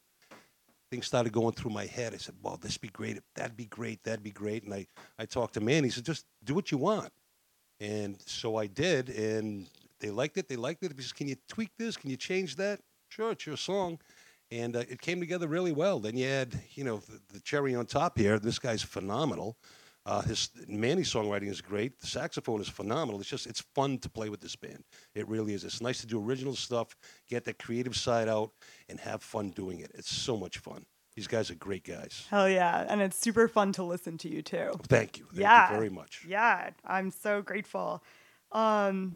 things 0.91 1.07
started 1.07 1.33
going 1.33 1.53
through 1.53 1.71
my 1.71 1.87
head. 1.87 2.13
I 2.13 2.17
said, 2.17 2.35
"Well, 2.41 2.57
this 2.61 2.77
be 2.77 2.89
great. 2.89 3.19
That'd 3.33 3.57
be 3.57 3.65
great. 3.65 4.03
That'd 4.03 4.23
be 4.23 4.31
great." 4.31 4.63
And 4.63 4.73
I 4.73 4.85
I 5.17 5.25
talked 5.25 5.55
to 5.55 5.61
Manny. 5.61 5.87
He 5.87 5.91
said, 5.91 6.05
"Just 6.05 6.25
do 6.43 6.53
what 6.53 6.71
you 6.71 6.77
want." 6.77 7.11
And 7.79 8.21
so 8.25 8.57
I 8.57 8.67
did, 8.67 9.09
and 9.09 9.67
they 9.99 10.11
liked 10.11 10.37
it. 10.37 10.47
They 10.47 10.55
liked 10.55 10.83
it. 10.83 10.93
He 10.95 11.01
says, 11.01 11.13
"Can 11.13 11.27
you 11.27 11.35
tweak 11.49 11.71
this? 11.77 11.97
Can 11.97 12.11
you 12.11 12.17
change 12.17 12.57
that?" 12.57 12.79
Sure, 13.09 13.31
it's 13.31 13.47
your 13.47 13.57
song. 13.57 13.99
And 14.51 14.75
uh, 14.75 14.83
it 14.87 15.01
came 15.01 15.19
together 15.19 15.47
really 15.47 15.71
well. 15.71 15.99
Then 15.99 16.15
you 16.15 16.27
add, 16.27 16.61
you 16.75 16.83
know, 16.83 16.97
the, 16.97 17.19
the 17.33 17.39
cherry 17.39 17.73
on 17.73 17.87
top 17.87 18.19
here. 18.19 18.37
This 18.37 18.59
guy's 18.59 18.83
phenomenal. 18.83 19.57
Uh, 20.05 20.21
his 20.21 20.49
Manny's 20.67 21.11
songwriting 21.11 21.49
is 21.49 21.61
great. 21.61 21.99
The 21.99 22.07
saxophone 22.07 22.61
is 22.61 22.69
phenomenal. 22.69 23.19
It's 23.19 23.29
just 23.29 23.47
it's 23.47 23.61
fun 23.61 23.97
to 23.99 24.09
play 24.09 24.29
with 24.29 24.39
this 24.39 24.55
band. 24.55 24.83
It 25.15 25.27
really 25.27 25.53
is. 25.53 25.63
It's 25.63 25.81
nice 25.81 26.01
to 26.01 26.07
do 26.07 26.23
original 26.23 26.55
stuff, 26.55 26.95
get 27.27 27.43
that 27.45 27.57
creative 27.57 27.95
side 27.95 28.29
out, 28.29 28.51
and 28.87 28.99
have 28.99 29.23
fun 29.23 29.49
doing 29.49 29.79
it. 29.79 29.91
It's 29.95 30.13
so 30.13 30.37
much 30.37 30.59
fun. 30.59 30.85
These 31.15 31.27
guys 31.27 31.49
are 31.49 31.55
great 31.55 31.85
guys. 31.85 32.25
Hell 32.29 32.49
yeah. 32.49 32.85
And 32.87 33.01
it's 33.01 33.17
super 33.17 33.47
fun 33.47 33.71
to 33.73 33.83
listen 33.83 34.17
to 34.19 34.29
you 34.29 34.41
too. 34.41 34.73
Thank 34.87 35.17
you. 35.17 35.25
Thank 35.31 35.41
yeah. 35.41 35.69
you 35.69 35.75
very 35.75 35.89
much. 35.89 36.25
Yeah, 36.27 36.71
I'm 36.85 37.09
so 37.09 37.41
grateful. 37.41 38.03
Um, 38.51 39.15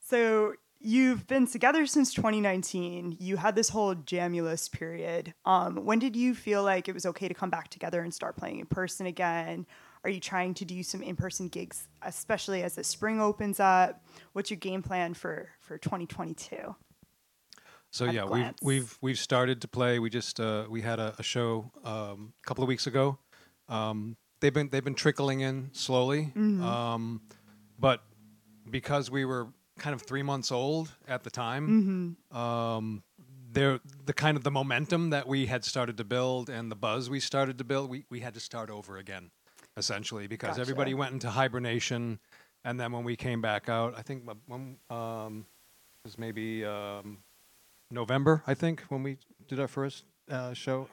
so 0.00 0.54
you've 0.78 1.26
been 1.26 1.46
together 1.48 1.86
since 1.86 2.14
2019. 2.14 3.16
You 3.18 3.36
had 3.36 3.56
this 3.56 3.70
whole 3.70 3.96
Jamulus 3.96 4.70
period. 4.70 5.34
Um, 5.44 5.84
when 5.84 5.98
did 5.98 6.14
you 6.14 6.34
feel 6.34 6.62
like 6.62 6.88
it 6.88 6.94
was 6.94 7.04
okay 7.04 7.26
to 7.26 7.34
come 7.34 7.50
back 7.50 7.68
together 7.68 8.00
and 8.00 8.14
start 8.14 8.36
playing 8.36 8.60
in 8.60 8.66
person 8.66 9.06
again? 9.06 9.66
Are 10.04 10.10
you 10.10 10.20
trying 10.20 10.52
to 10.54 10.64
do 10.66 10.82
some 10.82 11.02
in-person 11.02 11.48
gigs, 11.48 11.88
especially 12.02 12.62
as 12.62 12.74
the 12.74 12.84
spring 12.84 13.20
opens 13.20 13.58
up? 13.58 14.04
What's 14.34 14.50
your 14.50 14.58
game 14.58 14.82
plan 14.82 15.14
for 15.14 15.48
for 15.60 15.78
2022? 15.78 16.74
So 17.90 18.04
yeah, 18.06 18.24
we've 18.24 18.52
we've 18.62 18.98
we've 19.00 19.18
started 19.18 19.60
to 19.62 19.68
play. 19.68 19.98
We 19.98 20.10
just 20.10 20.40
uh, 20.40 20.66
we 20.68 20.82
had 20.82 20.98
a, 20.98 21.14
a 21.18 21.22
show 21.22 21.70
um, 21.84 22.34
a 22.42 22.46
couple 22.46 22.62
of 22.64 22.68
weeks 22.68 22.86
ago. 22.86 23.18
Um, 23.68 24.16
they've 24.40 24.52
been 24.52 24.68
they've 24.68 24.84
been 24.84 24.94
trickling 24.96 25.40
in 25.40 25.70
slowly, 25.72 26.32
Mm-hmm. 26.36 26.62
um, 26.62 27.22
but 27.78 28.02
because 28.70 29.10
we 29.10 29.24
were 29.24 29.48
kind 29.78 29.94
of 29.94 30.02
three 30.02 30.22
months 30.22 30.50
old 30.52 30.92
at 31.08 31.22
the 31.22 31.30
time, 31.30 32.16
Mm-hmm. 32.32 32.36
um, 32.36 33.02
there 33.52 33.78
the 34.04 34.12
kind 34.12 34.36
of 34.36 34.42
the 34.42 34.50
momentum 34.50 35.10
that 35.10 35.28
we 35.28 35.46
had 35.46 35.64
started 35.64 35.96
to 35.98 36.04
build 36.04 36.50
and 36.50 36.70
the 36.70 36.76
buzz 36.76 37.08
we 37.08 37.20
started 37.20 37.56
to 37.58 37.64
build, 37.64 37.88
we 37.88 38.04
we 38.10 38.20
had 38.20 38.34
to 38.34 38.40
start 38.40 38.70
over 38.70 38.96
again, 38.98 39.30
essentially 39.76 40.26
because 40.26 40.50
Gotcha. 40.50 40.60
everybody 40.60 40.94
went 40.94 41.12
into 41.12 41.30
hibernation, 41.30 42.18
and 42.64 42.78
then 42.78 42.92
when 42.92 43.04
we 43.04 43.16
came 43.16 43.40
back 43.40 43.68
out, 43.68 43.94
I 43.96 44.02
think 44.02 44.24
uh, 44.28 44.34
when 44.46 44.76
um, 44.90 45.46
it 46.04 46.08
was 46.08 46.18
maybe. 46.18 46.64
Um, 46.64 47.18
November, 47.94 48.42
I 48.46 48.54
think, 48.54 48.82
when 48.88 49.02
we 49.02 49.18
did 49.48 49.60
our 49.60 49.68
first 49.68 50.04
uh, 50.30 50.52
show. 50.52 50.88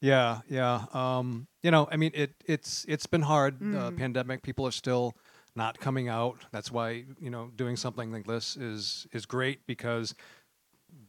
Yeah, 0.00 0.40
yeah. 0.48 0.84
Um, 0.92 1.48
you 1.62 1.70
know, 1.70 1.88
I 1.90 1.96
mean, 1.96 2.12
it 2.14 2.34
it's 2.46 2.84
it's 2.88 3.06
been 3.06 3.22
hard. 3.22 3.56
Uh, 3.74 3.90
pandemic. 3.92 4.42
People 4.42 4.66
are 4.66 4.72
still 4.72 5.14
not 5.56 5.80
coming 5.80 6.08
out. 6.08 6.44
That's 6.52 6.70
why 6.70 7.04
you 7.20 7.30
know 7.30 7.50
doing 7.56 7.76
something 7.76 8.12
like 8.12 8.26
this 8.26 8.56
is 8.56 9.06
is 9.12 9.26
great 9.26 9.66
because 9.66 10.14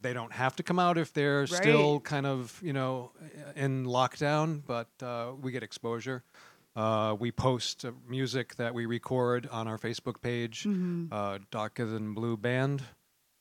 they 0.01 0.13
don't 0.13 0.33
have 0.33 0.55
to 0.55 0.63
come 0.63 0.79
out 0.79 0.97
if 0.97 1.13
they're 1.13 1.45
still 1.45 1.99
kind 1.99 2.25
of 2.25 2.59
you 2.63 2.73
know 2.73 3.11
in 3.55 3.85
lockdown. 3.85 4.61
But 4.65 4.89
uh, 5.03 5.33
we 5.39 5.51
get 5.51 5.61
exposure. 5.61 6.23
Uh, 6.79 7.13
we 7.19 7.29
post 7.29 7.83
uh, 7.83 7.91
music 8.07 8.55
that 8.55 8.73
we 8.73 8.85
record 8.85 9.49
on 9.51 9.67
our 9.67 9.77
Facebook 9.77 10.21
page, 10.21 10.65
uh, 11.11 11.39
Darker 11.51 11.85
Than 11.85 12.13
Blue 12.13 12.37
Band 12.37 12.81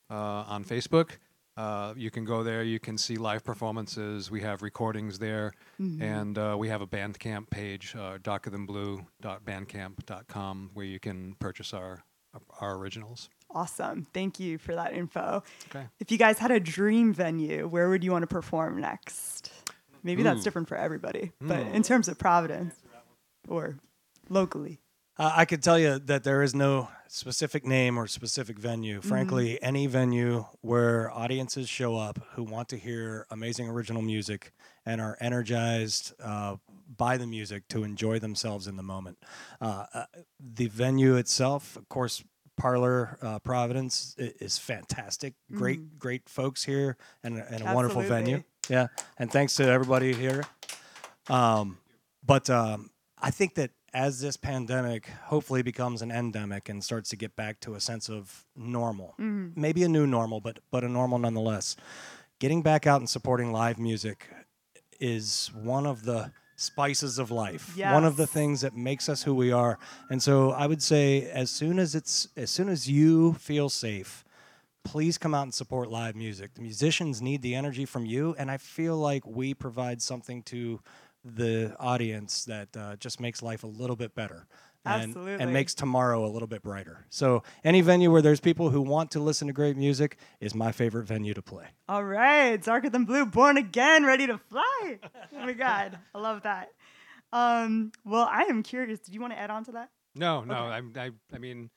uh, 0.09 0.43
on 0.45 0.65
Facebook. 0.65 1.11
Uh, 1.55 1.93
you 1.95 2.11
can 2.11 2.25
go 2.25 2.43
there. 2.43 2.63
You 2.63 2.81
can 2.81 2.97
see 2.97 3.15
live 3.15 3.45
performances. 3.45 4.29
We 4.29 4.41
have 4.41 4.61
recordings 4.61 5.19
there, 5.19 5.53
and 5.77 6.37
uh, 6.37 6.57
we 6.59 6.67
have 6.67 6.81
a 6.81 6.87
Bandcamp 6.87 7.49
page, 7.49 7.95
uh, 7.97 8.17
darkerthanblue.bandcamp.com, 8.17 10.71
where 10.73 10.85
you 10.85 10.99
can 10.99 11.35
purchase 11.35 11.73
our 11.73 12.03
our 12.59 12.75
originals. 12.75 13.29
Awesome. 13.51 14.05
Thank 14.13 14.41
you 14.41 14.57
for 14.57 14.75
that 14.75 14.93
info. 14.93 15.43
Okay. 15.69 15.85
If 15.99 16.11
you 16.11 16.17
guys 16.17 16.39
had 16.39 16.51
a 16.51 16.59
dream 16.59 17.13
venue, 17.13 17.69
where 17.69 17.89
would 17.89 18.03
you 18.03 18.11
want 18.11 18.23
to 18.23 18.27
perform 18.27 18.81
next? 18.81 19.53
Maybe 20.03 20.23
that's 20.23 20.43
different 20.43 20.67
for 20.67 20.75
everybody, 20.75 21.31
but 21.39 21.67
in 21.67 21.83
terms 21.83 22.09
of 22.09 22.17
Providence 22.17 22.75
or 23.49 23.77
locally. 24.29 24.79
Uh, 25.17 25.33
I 25.35 25.43
could 25.43 25.61
tell 25.61 25.77
you 25.77 25.99
that 25.99 26.23
there 26.23 26.41
is 26.41 26.55
no 26.55 26.87
specific 27.09 27.65
name 27.65 27.97
or 27.97 28.07
specific 28.07 28.57
venue. 28.57 29.01
Frankly, 29.01 29.61
any 29.61 29.85
venue 29.85 30.45
where 30.61 31.11
audiences 31.11 31.67
show 31.67 31.97
up 31.97 32.19
who 32.35 32.43
want 32.43 32.69
to 32.69 32.77
hear 32.77 33.25
amazing 33.29 33.67
original 33.67 34.01
music 34.01 34.53
and 34.85 35.01
are 35.01 35.17
energized 35.19 36.13
uh, 36.23 36.55
by 36.95 37.17
the 37.17 37.27
music 37.27 37.67
to 37.67 37.83
enjoy 37.83 38.17
themselves 38.19 38.67
in 38.67 38.77
the 38.77 38.83
moment. 38.83 39.17
Uh, 39.59 39.85
uh, 39.93 40.05
the 40.39 40.67
venue 40.67 41.15
itself, 41.15 41.75
of 41.75 41.89
course, 41.89 42.23
Parlour 42.55 43.17
uh, 43.21 43.39
Providence 43.39 44.15
is 44.17 44.57
fantastic. 44.57 45.33
Great, 45.51 45.97
great 45.97 46.29
folks 46.29 46.63
here 46.63 46.97
and, 47.23 47.37
and 47.37 47.61
a 47.67 47.73
wonderful 47.73 48.01
venue. 48.03 48.43
Yeah, 48.69 48.87
and 49.17 49.31
thanks 49.31 49.55
to 49.55 49.65
everybody 49.65 50.13
here. 50.13 50.43
Um, 51.27 51.77
but 52.25 52.49
um, 52.49 52.89
I 53.21 53.31
think 53.31 53.55
that 53.55 53.71
as 53.93 54.21
this 54.21 54.37
pandemic 54.37 55.07
hopefully 55.25 55.61
becomes 55.61 56.01
an 56.01 56.11
endemic 56.11 56.69
and 56.69 56.83
starts 56.83 57.09
to 57.09 57.15
get 57.15 57.35
back 57.35 57.59
to 57.61 57.75
a 57.75 57.79
sense 57.79 58.09
of 58.09 58.45
normal, 58.55 59.15
mm-hmm. 59.19 59.59
maybe 59.59 59.83
a 59.83 59.89
new 59.89 60.07
normal, 60.07 60.39
but 60.39 60.59
but 60.71 60.83
a 60.83 60.89
normal 60.89 61.19
nonetheless, 61.19 61.75
getting 62.39 62.61
back 62.61 62.87
out 62.87 63.01
and 63.01 63.09
supporting 63.09 63.51
live 63.51 63.79
music 63.79 64.27
is 64.99 65.51
one 65.53 65.85
of 65.85 66.03
the 66.03 66.31
spices 66.55 67.19
of 67.19 67.31
life. 67.31 67.75
One 67.93 68.03
of 68.05 68.17
the 68.17 68.27
things 68.27 68.61
that 68.61 68.75
makes 68.75 69.07
us 69.07 69.23
who 69.23 69.33
we 69.33 69.51
are. 69.51 69.79
And 70.09 70.21
so 70.21 70.51
I 70.51 70.67
would 70.67 70.83
say 70.83 71.29
as 71.29 71.49
soon 71.49 71.79
as 71.79 71.95
it's 71.95 72.27
as 72.35 72.49
soon 72.51 72.69
as 72.69 72.89
you 72.89 73.33
feel 73.33 73.69
safe, 73.69 74.25
please 74.83 75.17
come 75.17 75.33
out 75.33 75.43
and 75.43 75.53
support 75.53 75.89
live 75.89 76.15
music. 76.15 76.53
The 76.55 76.61
musicians 76.61 77.21
need 77.21 77.41
the 77.41 77.55
energy 77.55 77.85
from 77.85 78.05
you, 78.05 78.35
and 78.37 78.51
I 78.51 78.57
feel 78.57 78.97
like 78.97 79.25
we 79.25 79.53
provide 79.53 80.01
something 80.01 80.43
to 80.43 80.81
the 81.23 81.75
audience 81.79 82.45
that 82.45 82.69
uh, 82.77 82.95
just 82.97 83.19
makes 83.19 83.41
life 83.41 83.63
a 83.63 83.67
little 83.67 83.95
bit 83.95 84.15
better. 84.15 84.47
and, 84.85 85.09
Absolutely. 85.09 85.43
and 85.43 85.51
makes 85.53 85.73
tomorrow 85.73 86.25
a 86.25 86.29
little 86.31 86.47
bit 86.47 86.61
brighter. 86.61 87.05
So 87.09 87.43
any 87.63 87.81
venue 87.81 88.11
where 88.11 88.21
there's 88.21 88.39
people 88.39 88.69
who 88.69 88.81
want 88.81 89.11
to 89.11 89.19
listen 89.19 89.47
to 89.47 89.53
great 89.53 89.75
music 89.75 90.17
is 90.39 90.55
my 90.55 90.71
favorite 90.71 91.03
venue 91.05 91.33
to 91.33 91.41
play. 91.41 91.65
All 91.89 92.03
right, 92.03 92.61
darker 92.63 92.89
than 92.89 93.03
blue, 93.03 93.25
born 93.25 93.57
again, 93.57 94.05
ready 94.05 94.25
to 94.27 94.37
fly. 94.37 94.99
oh 95.03 95.45
my 95.45 95.53
god, 95.53 95.99
I 96.15 96.19
love 96.19 96.43
that. 96.43 96.69
Um, 97.33 97.91
well, 98.05 98.27
I 98.29 98.43
am 98.43 98.63
curious. 98.63 98.99
Did 98.99 99.13
you 99.13 99.21
want 99.21 99.33
to 99.33 99.39
add 99.39 99.51
on 99.51 99.65
to 99.65 99.73
that? 99.73 99.89
No, 100.15 100.43
no. 100.43 100.55
Okay. 100.55 100.73
I'm, 100.73 100.93
I, 100.95 101.11
I 101.35 101.37
mean, 101.37 101.69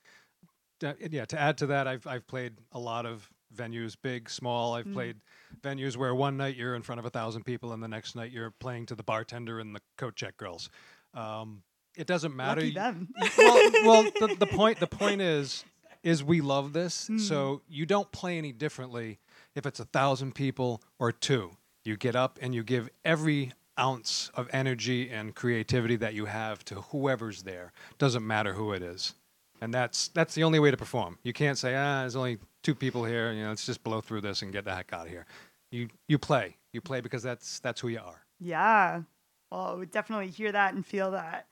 yeah. 1.11 1.25
To 1.27 1.39
add 1.39 1.59
to 1.59 1.67
that, 1.67 1.87
I've 1.87 2.07
I've 2.07 2.27
played 2.27 2.55
a 2.73 2.79
lot 2.79 3.05
of 3.05 3.29
venues, 3.55 3.97
big, 4.01 4.29
small. 4.31 4.73
Mm. 4.73 4.79
I've 4.79 4.93
played 4.93 5.17
venues 5.63 5.97
where 5.97 6.15
one 6.15 6.37
night 6.37 6.57
you're 6.57 6.75
in 6.75 6.83
front 6.83 6.99
of 6.99 7.05
a 7.05 7.11
thousand 7.11 7.45
people, 7.45 7.73
and 7.73 7.83
the 7.83 7.89
next 7.89 8.15
night 8.17 8.31
you're 8.33 8.51
playing 8.51 8.87
to 8.87 8.95
the 8.95 9.03
bartender 9.03 9.61
and 9.61 9.75
the 9.75 9.81
coat 9.97 10.17
check 10.17 10.37
girls. 10.37 10.71
Um, 11.15 11.63
it 11.97 12.07
doesn't 12.07 12.35
matter. 12.35 12.61
Lucky 12.63 12.73
them. 12.75 13.09
well, 13.37 13.71
well, 13.85 14.03
the, 14.21 14.37
the 14.39 14.47
point 14.57 14.81
the 14.81 14.87
point 14.87 15.21
is 15.21 15.65
is 16.03 16.25
we 16.25 16.41
love 16.41 16.73
this, 16.73 17.07
Hmm. 17.07 17.19
so 17.19 17.63
you 17.69 17.87
don't 17.87 18.11
play 18.11 18.37
any 18.39 18.51
differently 18.53 19.19
if 19.55 19.67
it's 19.67 19.79
a 19.79 19.85
thousand 19.85 20.35
people 20.35 20.83
or 20.99 21.13
two. 21.13 21.53
You 21.85 21.97
get 21.97 22.17
up 22.17 22.39
and 22.43 22.55
you 22.55 22.63
give 22.65 22.89
every 23.05 23.53
ounce 23.79 24.31
of 24.35 24.49
energy 24.53 25.11
and 25.11 25.35
creativity 25.35 25.97
that 25.97 26.15
you 26.15 26.25
have 26.27 26.65
to 26.67 26.77
whoever's 26.77 27.43
there. 27.45 27.73
Doesn't 27.99 28.27
matter 28.27 28.55
who 28.55 28.73
it 28.73 28.83
is, 28.83 29.15
and 29.61 29.73
that's 29.75 30.09
that's 30.09 30.35
the 30.35 30.45
only 30.45 30.59
way 30.59 30.71
to 30.71 30.77
perform. 30.77 31.19
You 31.23 31.33
can't 31.33 31.59
say 31.59 31.75
ah, 31.77 32.01
there's 32.01 32.17
only 32.17 32.39
two 32.63 32.75
people 32.75 33.05
here. 33.05 33.33
You 33.33 33.45
know, 33.45 33.49
let's 33.51 33.67
just 33.67 33.83
blow 33.83 34.01
through 34.01 34.23
this 34.23 34.43
and 34.43 34.53
get 34.53 34.65
the 34.65 34.75
heck 34.75 34.93
out 34.93 35.07
of 35.07 35.13
here. 35.13 35.27
You 35.71 35.89
you 36.09 36.19
play. 36.19 36.57
You 36.73 36.81
play 36.81 37.01
because 37.01 37.23
that's 37.23 37.61
that's 37.61 37.81
who 37.81 37.89
you 37.89 38.01
are. 38.01 38.23
Yeah. 38.41 39.03
Well, 39.51 39.79
we 39.79 39.87
definitely 39.87 40.29
hear 40.29 40.53
that 40.53 40.75
and 40.75 40.85
feel 40.85 41.11
that. 41.11 41.47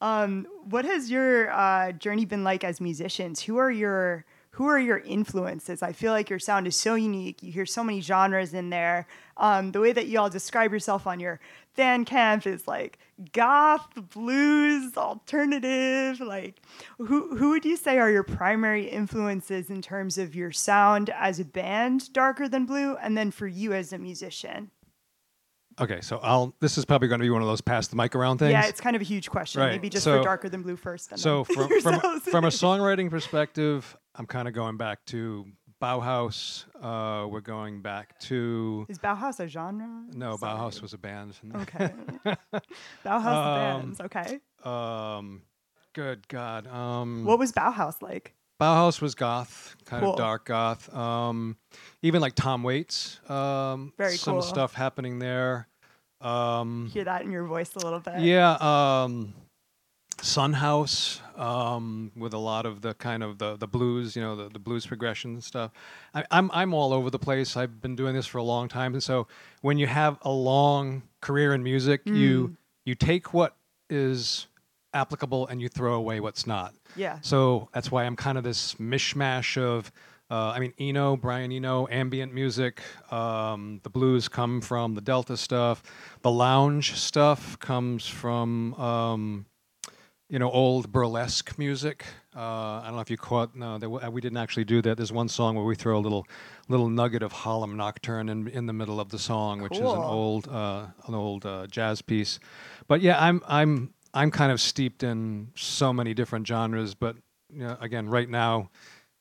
Um, 0.00 0.46
what 0.64 0.84
has 0.84 1.10
your 1.10 1.50
uh, 1.50 1.92
journey 1.92 2.24
been 2.24 2.44
like 2.44 2.62
as 2.62 2.80
musicians? 2.80 3.42
Who 3.42 3.56
are 3.56 3.70
your 3.70 4.24
who 4.52 4.66
are 4.66 4.78
your 4.78 4.98
influences? 4.98 5.82
I 5.82 5.92
feel 5.92 6.12
like 6.12 6.30
your 6.30 6.38
sound 6.38 6.66
is 6.66 6.76
so 6.76 6.94
unique. 6.94 7.42
You 7.42 7.52
hear 7.52 7.66
so 7.66 7.84
many 7.84 8.00
genres 8.00 8.54
in 8.54 8.70
there. 8.70 9.06
Um, 9.36 9.72
the 9.72 9.80
way 9.80 9.92
that 9.92 10.06
you 10.06 10.18
all 10.18 10.30
describe 10.30 10.72
yourself 10.72 11.06
on 11.06 11.20
your 11.20 11.40
Bandcamp 11.78 12.46
is 12.46 12.66
like 12.66 12.98
goth, 13.32 13.88
blues, 14.10 14.96
alternative. 14.96 16.20
Like, 16.20 16.60
who 16.98 17.36
who 17.36 17.50
would 17.50 17.64
you 17.64 17.76
say 17.76 17.98
are 17.98 18.10
your 18.10 18.24
primary 18.24 18.88
influences 18.88 19.70
in 19.70 19.80
terms 19.80 20.18
of 20.18 20.34
your 20.34 20.50
sound 20.50 21.10
as 21.10 21.38
a 21.38 21.44
band, 21.44 22.12
Darker 22.12 22.48
Than 22.48 22.66
Blue, 22.66 22.96
and 22.96 23.16
then 23.16 23.30
for 23.30 23.46
you 23.46 23.72
as 23.72 23.92
a 23.92 23.98
musician? 23.98 24.70
Okay, 25.80 26.00
so 26.00 26.18
I'll. 26.22 26.54
This 26.60 26.76
is 26.76 26.84
probably 26.84 27.06
going 27.06 27.20
to 27.20 27.24
be 27.24 27.30
one 27.30 27.40
of 27.42 27.46
those 27.46 27.60
pass 27.60 27.86
the 27.86 27.94
mic 27.94 28.16
around 28.16 28.38
things. 28.38 28.50
Yeah, 28.50 28.66
it's 28.66 28.80
kind 28.80 28.96
of 28.96 29.02
a 29.02 29.04
huge 29.04 29.30
question. 29.30 29.60
Right, 29.60 29.70
Maybe 29.72 29.88
just 29.88 30.02
so- 30.04 30.18
for 30.18 30.24
darker 30.24 30.48
than 30.48 30.62
blue 30.62 30.76
first. 30.76 31.12
And 31.12 31.20
So 31.20 31.44
from 31.44 31.68
from, 31.80 32.20
from 32.20 32.44
a 32.44 32.48
songwriting 32.48 33.10
perspective, 33.10 33.96
I'm 34.16 34.26
kind 34.26 34.48
of 34.48 34.54
going 34.54 34.76
back 34.76 35.04
to 35.06 35.46
Bauhaus. 35.80 36.64
Uh, 36.80 37.26
we're 37.28 37.40
going 37.40 37.82
back 37.82 38.18
to 38.20 38.86
is 38.88 38.98
Bauhaus 38.98 39.40
a 39.40 39.48
genre? 39.48 40.04
no, 40.12 40.36
Sorry. 40.36 40.52
Bauhaus 40.58 40.82
was 40.82 40.92
a 40.94 40.98
band. 40.98 41.34
Okay. 41.54 41.92
Bauhaus 43.04 43.26
Um, 43.26 43.96
bands. 43.96 44.00
Okay. 44.00 44.40
Um, 44.64 45.42
good 45.94 46.26
God. 46.28 46.66
Um, 46.66 47.24
What 47.24 47.38
was 47.38 47.52
Bauhaus 47.52 48.02
like? 48.02 48.34
Bauhaus 48.60 49.00
was 49.00 49.14
goth, 49.14 49.76
kind 49.84 50.02
Cool. 50.02 50.12
of 50.14 50.18
dark 50.18 50.46
goth. 50.46 50.92
Um, 50.92 51.56
even 52.02 52.20
like 52.20 52.34
Tom 52.34 52.64
Waits. 52.64 53.20
Um, 53.30 53.92
Very 53.96 54.16
some 54.16 54.34
cool. 54.34 54.42
stuff 54.42 54.74
happening 54.74 55.20
there. 55.20 55.68
Um, 56.20 56.90
Hear 56.92 57.04
that 57.04 57.22
in 57.22 57.30
your 57.30 57.44
voice 57.46 57.76
a 57.76 57.78
little 57.78 58.00
bit. 58.00 58.18
Yeah, 58.20 58.54
um, 58.60 59.32
Son 60.20 60.52
House 60.54 61.20
um, 61.36 62.10
with 62.16 62.34
a 62.34 62.38
lot 62.38 62.66
of 62.66 62.80
the 62.80 62.94
kind 62.94 63.22
of 63.22 63.38
the, 63.38 63.56
the 63.56 63.66
blues, 63.68 64.16
you 64.16 64.22
know, 64.22 64.34
the, 64.34 64.48
the 64.48 64.58
blues 64.58 64.86
progression 64.86 65.34
and 65.34 65.44
stuff. 65.44 65.70
I, 66.14 66.24
I'm 66.30 66.50
I'm 66.52 66.74
all 66.74 66.92
over 66.92 67.10
the 67.10 67.18
place. 67.18 67.56
I've 67.56 67.80
been 67.80 67.96
doing 67.96 68.14
this 68.14 68.26
for 68.26 68.38
a 68.38 68.42
long 68.42 68.68
time, 68.68 68.94
and 68.94 69.02
so 69.02 69.26
when 69.62 69.78
you 69.78 69.86
have 69.86 70.18
a 70.22 70.30
long 70.30 71.02
career 71.20 71.54
in 71.54 71.62
music, 71.62 72.02
you 72.04 72.56
you 72.84 72.94
take 72.94 73.32
what 73.32 73.56
is 73.90 74.46
applicable 74.94 75.46
and 75.48 75.60
you 75.60 75.68
throw 75.68 75.94
away 75.94 76.20
what's 76.20 76.46
not. 76.46 76.74
Yeah. 76.96 77.18
So 77.20 77.68
that's 77.72 77.90
why 77.90 78.04
I'm 78.04 78.16
kind 78.16 78.38
of 78.38 78.44
this 78.44 78.74
mishmash 78.74 79.60
of, 79.60 79.92
uh, 80.30 80.52
I 80.54 80.58
mean, 80.60 80.72
Eno, 80.78 81.16
Brian 81.16 81.52
Eno, 81.52 81.86
ambient 81.90 82.32
music. 82.32 82.80
Um, 83.10 83.80
the 83.82 83.90
blues 83.90 84.28
come 84.28 84.60
from 84.60 84.94
the 84.94 85.00
Delta 85.00 85.36
stuff. 85.36 85.82
The 86.22 86.30
lounge 86.30 86.94
stuff 86.94 87.58
comes 87.58 88.06
from, 88.06 88.74
um, 88.74 89.46
you 90.28 90.38
know, 90.38 90.50
old 90.50 90.92
burlesque 90.92 91.58
music. 91.58 92.04
Uh, 92.36 92.40
I 92.40 92.82
don't 92.86 92.94
know 92.96 93.00
if 93.00 93.10
you 93.10 93.16
caught. 93.16 93.56
No, 93.56 93.78
there, 93.78 93.88
w- 93.88 94.10
we 94.10 94.20
didn't 94.20 94.36
actually 94.38 94.64
do 94.64 94.82
that. 94.82 94.96
There's 94.96 95.12
one 95.12 95.28
song 95.28 95.56
where 95.56 95.64
we 95.64 95.74
throw 95.74 95.98
a 95.98 96.00
little, 96.00 96.26
little 96.68 96.88
nugget 96.88 97.22
of 97.22 97.32
Harlem 97.32 97.76
Nocturne 97.76 98.28
in 98.28 98.48
in 98.48 98.66
the 98.66 98.72
middle 98.72 99.00
of 99.00 99.08
the 99.08 99.18
song, 99.18 99.62
which 99.62 99.72
is 99.74 99.80
an 99.80 99.86
old, 99.98 100.48
uh, 100.48 100.86
an 101.06 101.14
old 101.14 101.46
uh, 101.46 101.66
jazz 101.66 102.02
piece. 102.02 102.38
But 102.86 103.00
yeah, 103.00 103.16
I'm 103.22 103.42
I'm 103.48 103.94
I'm 104.12 104.30
kind 104.30 104.52
of 104.52 104.60
steeped 104.60 105.02
in 105.02 105.48
so 105.56 105.92
many 105.92 106.14
different 106.14 106.46
genres. 106.46 106.94
But 106.94 107.16
you 107.50 107.60
know, 107.60 107.76
again, 107.80 108.08
right 108.08 108.28
now, 108.28 108.70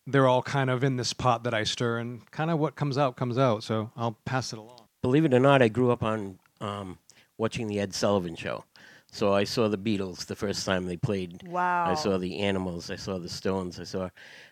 they're 0.06 0.28
all 0.28 0.42
kind 0.42 0.70
of 0.70 0.84
in 0.84 0.98
this 0.98 1.14
pot 1.14 1.44
that 1.46 1.54
I 1.54 1.64
stir, 1.64 2.00
and 2.00 2.30
kind 2.32 2.52
of 2.52 2.60
what 2.60 2.76
comes 2.76 2.98
out 2.98 3.16
comes 3.16 3.38
out. 3.38 3.64
So 3.64 3.92
I'll 3.96 4.18
pass 4.26 4.52
it 4.52 4.60
along. 4.60 4.82
Believe 5.02 5.24
it 5.26 5.34
or 5.34 5.40
not, 5.40 5.62
I 5.62 5.70
grew 5.70 5.92
up 5.92 6.04
on 6.04 6.38
um, 6.60 6.98
watching 7.38 7.68
the 7.68 7.80
Ed 7.80 7.94
Sullivan 7.94 8.36
Show. 8.36 8.66
So 9.18 9.34
I 9.34 9.46
saw 9.46 9.68
the 9.68 9.80
Beatles 9.80 10.28
the 10.28 10.36
first 10.36 10.64
time 10.64 10.86
they 10.86 10.96
played. 10.96 11.48
Wow. 11.48 11.86
I 11.90 11.96
saw 11.96 12.20
the 12.20 12.38
Animals. 12.38 12.92
I 12.92 12.98
saw 12.98 13.18
the 13.18 13.28
Stones. 13.28 13.80
I 13.80 13.84
saw 13.84 14.10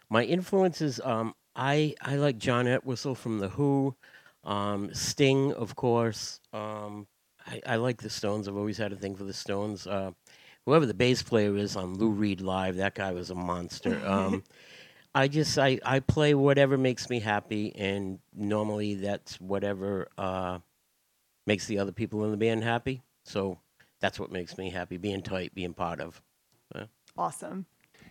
my 0.10 0.23
influences. 0.23 0.99
Um, 1.04 1.36
I 1.56 1.93
I 2.01 2.15
like 2.15 2.39
John 2.39 2.65
Entwistle 2.67 3.13
from 3.13 3.38
the 3.38 3.49
Who, 3.49 3.95
um, 4.43 4.91
Sting, 4.91 5.54
of 5.54 5.75
course. 5.75 6.39
Um, 6.51 7.06
I, 7.45 7.62
I 7.63 7.75
like 7.75 8.01
the 8.01 8.10
Stones. 8.10 8.47
I've 8.47 8.58
always 8.58 8.80
had 8.80 8.91
a 8.91 8.95
thing 8.95 9.15
for 9.15 9.23
the 9.23 9.34
Stones. 9.34 9.86
Uh, 9.86 10.13
whoever 10.65 10.88
the 10.88 10.95
bass 10.95 11.21
player 11.21 11.56
is 11.56 11.75
on 11.75 11.93
Lou 11.93 12.10
Reed 12.10 12.41
Live, 12.41 12.78
that 12.78 12.95
guy 12.95 13.12
was 13.12 13.30
a 13.30 13.36
monster. 13.36 14.01
Um, 14.04 14.43
I 15.13 15.28
just 15.28 15.60
I, 15.60 15.80
I 15.86 15.99
play 15.99 16.34
whatever 16.34 16.75
makes 16.75 17.08
me 17.08 17.19
happy, 17.19 17.71
and 17.75 18.17
normally 18.36 18.95
that's 18.95 19.39
whatever 19.39 20.08
uh, 20.17 20.58
makes 21.45 21.67
the 21.67 21.78
other 21.78 21.91
people 21.91 22.25
in 22.25 22.32
the 22.32 22.38
band 22.38 22.63
happy. 22.63 23.04
So 23.25 23.60
that's 24.06 24.20
what 24.20 24.32
makes 24.32 24.56
me 24.56 24.70
happy: 24.70 24.98
being 24.98 25.24
tight, 25.24 25.56
being 25.56 25.74
part 25.74 26.00
of. 26.00 26.22
Awesome. 27.18 27.65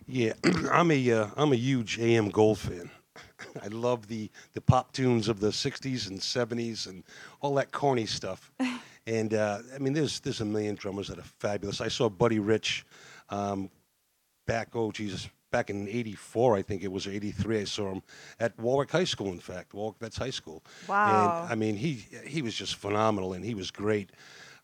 Yeah, 0.07 0.33
I'm 0.71 0.91
a 0.91 1.11
uh, 1.11 1.27
I'm 1.37 1.53
a 1.53 1.55
huge 1.55 1.99
AM 1.99 2.29
Gold 2.29 2.59
fan. 2.59 2.89
I 3.63 3.67
love 3.67 4.07
the 4.07 4.29
the 4.53 4.59
pop 4.61 4.91
tunes 4.91 5.29
of 5.29 5.39
the 5.39 5.51
'60s 5.51 6.09
and 6.09 6.19
'70s 6.19 6.87
and 6.87 7.03
all 7.39 7.55
that 7.55 7.71
corny 7.71 8.05
stuff. 8.05 8.51
and 9.07 9.33
uh, 9.33 9.59
I 9.73 9.77
mean, 9.77 9.93
there's 9.93 10.19
there's 10.19 10.41
a 10.41 10.45
million 10.45 10.75
drummers 10.75 11.07
that 11.07 11.17
are 11.17 11.31
fabulous. 11.39 11.79
I 11.79 11.87
saw 11.87 12.09
Buddy 12.09 12.39
Rich 12.39 12.85
um, 13.29 13.69
back. 14.45 14.75
Oh 14.75 14.91
Jesus. 14.91 15.29
Back 15.51 15.69
in 15.69 15.87
'84, 15.87 16.57
I 16.57 16.61
think 16.63 16.83
it 16.83 16.91
was 16.91 17.07
'83. 17.07 17.61
I 17.61 17.63
saw 17.63 17.93
him 17.93 18.01
at 18.41 18.59
Warwick 18.59 18.91
High 18.91 19.05
School. 19.05 19.27
In 19.27 19.39
fact, 19.39 19.73
Warwick 19.73 19.97
Vets 20.01 20.17
High 20.17 20.31
School. 20.31 20.61
Wow. 20.89 21.43
And 21.43 21.51
I 21.53 21.55
mean, 21.55 21.77
he 21.77 22.05
he 22.25 22.41
was 22.41 22.53
just 22.53 22.75
phenomenal, 22.75 23.31
and 23.31 23.45
he 23.45 23.53
was 23.53 23.71
great. 23.71 24.09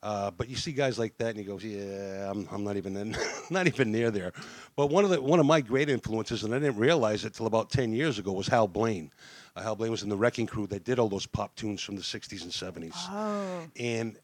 Uh, 0.03 0.31
but 0.31 0.49
you 0.49 0.55
see 0.55 0.71
guys 0.71 0.97
like 0.97 1.15
that, 1.17 1.29
and 1.29 1.37
he 1.37 1.43
goes, 1.43 1.63
"Yeah, 1.63 2.31
I'm, 2.31 2.47
I'm 2.51 2.63
not 2.63 2.75
even 2.75 2.97
in, 2.97 3.15
not 3.51 3.67
even 3.67 3.91
near 3.91 4.09
there." 4.09 4.31
But 4.75 4.87
one 4.87 5.03
of 5.03 5.11
the 5.11 5.21
one 5.21 5.39
of 5.39 5.45
my 5.45 5.61
great 5.61 5.89
influences, 5.89 6.43
and 6.43 6.55
I 6.55 6.59
didn't 6.59 6.77
realize 6.77 7.23
it 7.23 7.35
till 7.35 7.45
about 7.45 7.69
ten 7.69 7.93
years 7.93 8.17
ago, 8.17 8.31
was 8.31 8.47
Hal 8.47 8.67
Blaine. 8.67 9.11
Uh, 9.55 9.61
Hal 9.61 9.75
Blaine 9.75 9.91
was 9.91 10.01
in 10.01 10.09
the 10.09 10.17
Wrecking 10.17 10.47
Crew 10.47 10.65
that 10.67 10.83
did 10.83 10.97
all 10.97 11.09
those 11.09 11.27
pop 11.27 11.55
tunes 11.55 11.83
from 11.83 11.95
the 11.95 12.01
'60s 12.01 12.41
and 12.41 12.51
'70s. 12.51 12.95
Oh. 12.95 13.67
And 13.79 14.17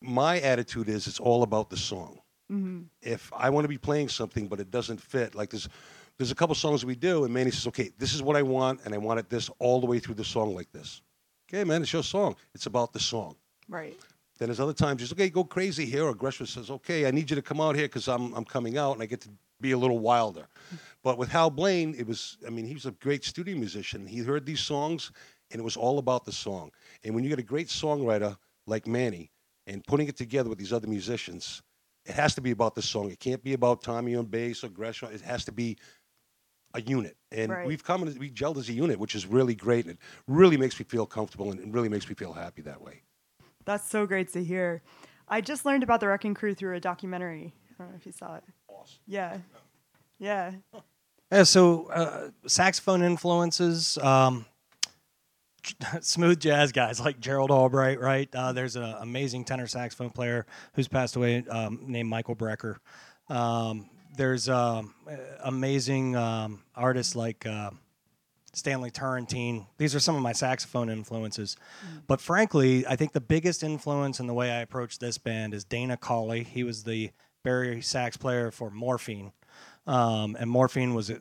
my 0.00 0.40
attitude 0.40 0.88
is, 0.88 1.06
it's 1.06 1.20
all 1.20 1.44
about 1.44 1.70
the 1.70 1.76
song. 1.76 2.20
If 3.00 3.30
I 3.32 3.50
want 3.50 3.64
to 3.64 3.68
be 3.68 3.78
playing 3.78 4.08
something, 4.08 4.48
but 4.48 4.58
it 4.58 4.72
doesn't 4.72 5.00
fit, 5.00 5.36
like 5.36 5.50
there's 5.50 5.68
there's 6.18 6.32
a 6.32 6.34
couple 6.34 6.54
songs 6.56 6.84
we 6.84 6.96
do, 6.96 7.24
and 7.24 7.32
Manny 7.32 7.52
says, 7.52 7.68
"Okay, 7.68 7.92
this 7.96 8.12
is 8.12 8.22
what 8.22 8.34
I 8.34 8.42
want, 8.42 8.80
and 8.84 8.92
I 8.92 8.98
want 8.98 9.20
it 9.20 9.30
this 9.30 9.50
all 9.60 9.80
the 9.80 9.86
way 9.86 10.00
through 10.00 10.16
the 10.16 10.24
song 10.24 10.52
like 10.52 10.72
this." 10.72 11.00
Okay, 11.48 11.62
man, 11.62 11.80
it's 11.80 11.92
your 11.92 12.02
song. 12.02 12.34
It's 12.54 12.66
about 12.66 12.92
the 12.92 13.00
song. 13.00 13.36
Right. 13.68 13.96
Then 14.40 14.48
there's 14.48 14.58
other 14.58 14.72
times 14.72 15.02
he's 15.02 15.12
okay, 15.12 15.28
go 15.28 15.44
crazy 15.44 15.84
here. 15.84 16.04
Or 16.04 16.14
Gresham 16.14 16.46
says, 16.46 16.70
okay, 16.70 17.06
I 17.06 17.10
need 17.10 17.28
you 17.28 17.36
to 17.36 17.42
come 17.42 17.60
out 17.60 17.76
here 17.76 17.84
because 17.84 18.08
I'm 18.08 18.32
I'm 18.32 18.44
coming 18.44 18.78
out 18.78 18.94
and 18.94 19.02
I 19.02 19.06
get 19.06 19.20
to 19.20 19.28
be 19.60 19.72
a 19.72 19.78
little 19.78 19.98
wilder. 19.98 20.48
But 21.04 21.18
with 21.18 21.28
Hal 21.28 21.50
Blaine, 21.50 21.94
it 21.96 22.06
was 22.06 22.38
I 22.46 22.50
mean 22.50 22.64
he 22.64 22.72
was 22.72 22.86
a 22.86 22.92
great 22.92 23.22
studio 23.22 23.54
musician. 23.56 24.06
He 24.06 24.20
heard 24.20 24.46
these 24.46 24.60
songs 24.60 25.12
and 25.50 25.60
it 25.60 25.64
was 25.64 25.76
all 25.76 25.98
about 25.98 26.24
the 26.24 26.32
song. 26.32 26.70
And 27.04 27.14
when 27.14 27.22
you 27.22 27.28
get 27.28 27.38
a 27.38 27.42
great 27.42 27.68
songwriter 27.68 28.36
like 28.66 28.86
Manny 28.86 29.30
and 29.66 29.84
putting 29.86 30.08
it 30.08 30.16
together 30.16 30.48
with 30.48 30.58
these 30.58 30.72
other 30.72 30.88
musicians, 30.88 31.62
it 32.06 32.14
has 32.14 32.34
to 32.36 32.40
be 32.40 32.50
about 32.50 32.74
the 32.74 32.82
song. 32.82 33.10
It 33.10 33.20
can't 33.20 33.44
be 33.44 33.52
about 33.52 33.82
Tommy 33.82 34.16
on 34.16 34.24
bass 34.24 34.64
or 34.64 34.70
Gresham. 34.70 35.10
It 35.12 35.20
has 35.20 35.44
to 35.44 35.52
be 35.52 35.76
a 36.72 36.80
unit. 36.80 37.16
And 37.30 37.52
Right. 37.52 37.66
we've 37.66 37.84
come 37.84 38.02
and 38.02 38.18
we 38.18 38.30
gelled 38.30 38.56
as 38.56 38.70
a 38.70 38.72
unit, 38.72 38.98
which 38.98 39.14
is 39.14 39.26
really 39.26 39.54
great. 39.54 39.84
And 39.84 39.94
it 39.94 40.00
really 40.26 40.56
makes 40.56 40.78
me 40.78 40.86
feel 40.88 41.04
comfortable 41.04 41.50
and 41.50 41.60
it 41.60 41.66
really 41.68 41.90
makes 41.90 42.08
me 42.08 42.14
feel 42.14 42.32
happy 42.32 42.62
that 42.62 42.80
way. 42.80 43.02
That's 43.70 43.88
so 43.88 44.04
great 44.04 44.32
to 44.32 44.42
hear. 44.42 44.82
I 45.28 45.40
just 45.40 45.64
learned 45.64 45.84
about 45.84 46.00
the 46.00 46.08
Wrecking 46.08 46.34
Crew 46.34 46.54
through 46.54 46.74
a 46.74 46.80
documentary. 46.80 47.54
I 47.78 47.84
don't 47.84 47.92
know 47.92 47.96
if 47.96 48.04
you 48.04 48.10
saw 48.10 48.34
it. 48.34 48.42
boss. 48.68 48.98
Yeah. 49.06 49.38
Yeah. 50.18 50.54
Yeah, 51.30 51.44
so 51.44 51.86
uh, 51.86 52.30
saxophone 52.48 53.00
influences, 53.04 53.96
um, 53.98 54.44
smooth 56.00 56.40
jazz 56.40 56.72
guys 56.72 56.98
like 56.98 57.20
Gerald 57.20 57.52
Albright, 57.52 58.00
right? 58.00 58.28
Uh, 58.34 58.52
there's 58.52 58.74
an 58.74 58.92
amazing 58.98 59.44
tenor 59.44 59.68
saxophone 59.68 60.10
player 60.10 60.46
who's 60.74 60.88
passed 60.88 61.14
away 61.14 61.44
um, 61.48 61.78
named 61.86 62.08
Michael 62.08 62.34
Brecker. 62.34 62.78
Um, 63.28 63.88
there's 64.16 64.48
um, 64.48 64.94
uh, 65.08 65.14
amazing 65.44 66.16
um, 66.16 66.64
artists 66.74 67.14
like 67.14 67.46
uh, 67.46 67.70
Stanley 68.52 68.90
Turrentine. 68.90 69.66
These 69.78 69.94
are 69.94 70.00
some 70.00 70.16
of 70.16 70.22
my 70.22 70.32
saxophone 70.32 70.90
influences. 70.90 71.56
Mm. 71.84 72.02
But 72.06 72.20
frankly, 72.20 72.86
I 72.86 72.96
think 72.96 73.12
the 73.12 73.20
biggest 73.20 73.62
influence 73.62 74.20
in 74.20 74.26
the 74.26 74.34
way 74.34 74.50
I 74.50 74.60
approach 74.60 74.98
this 74.98 75.18
band 75.18 75.54
is 75.54 75.64
Dana 75.64 75.96
Colley. 75.96 76.42
He 76.44 76.64
was 76.64 76.84
the 76.84 77.10
bari 77.42 77.80
sax 77.80 78.16
player 78.16 78.50
for 78.50 78.70
Morphine. 78.70 79.32
Um, 79.86 80.36
and 80.38 80.50
Morphine 80.50 80.94
was 80.94 81.10
a, 81.10 81.20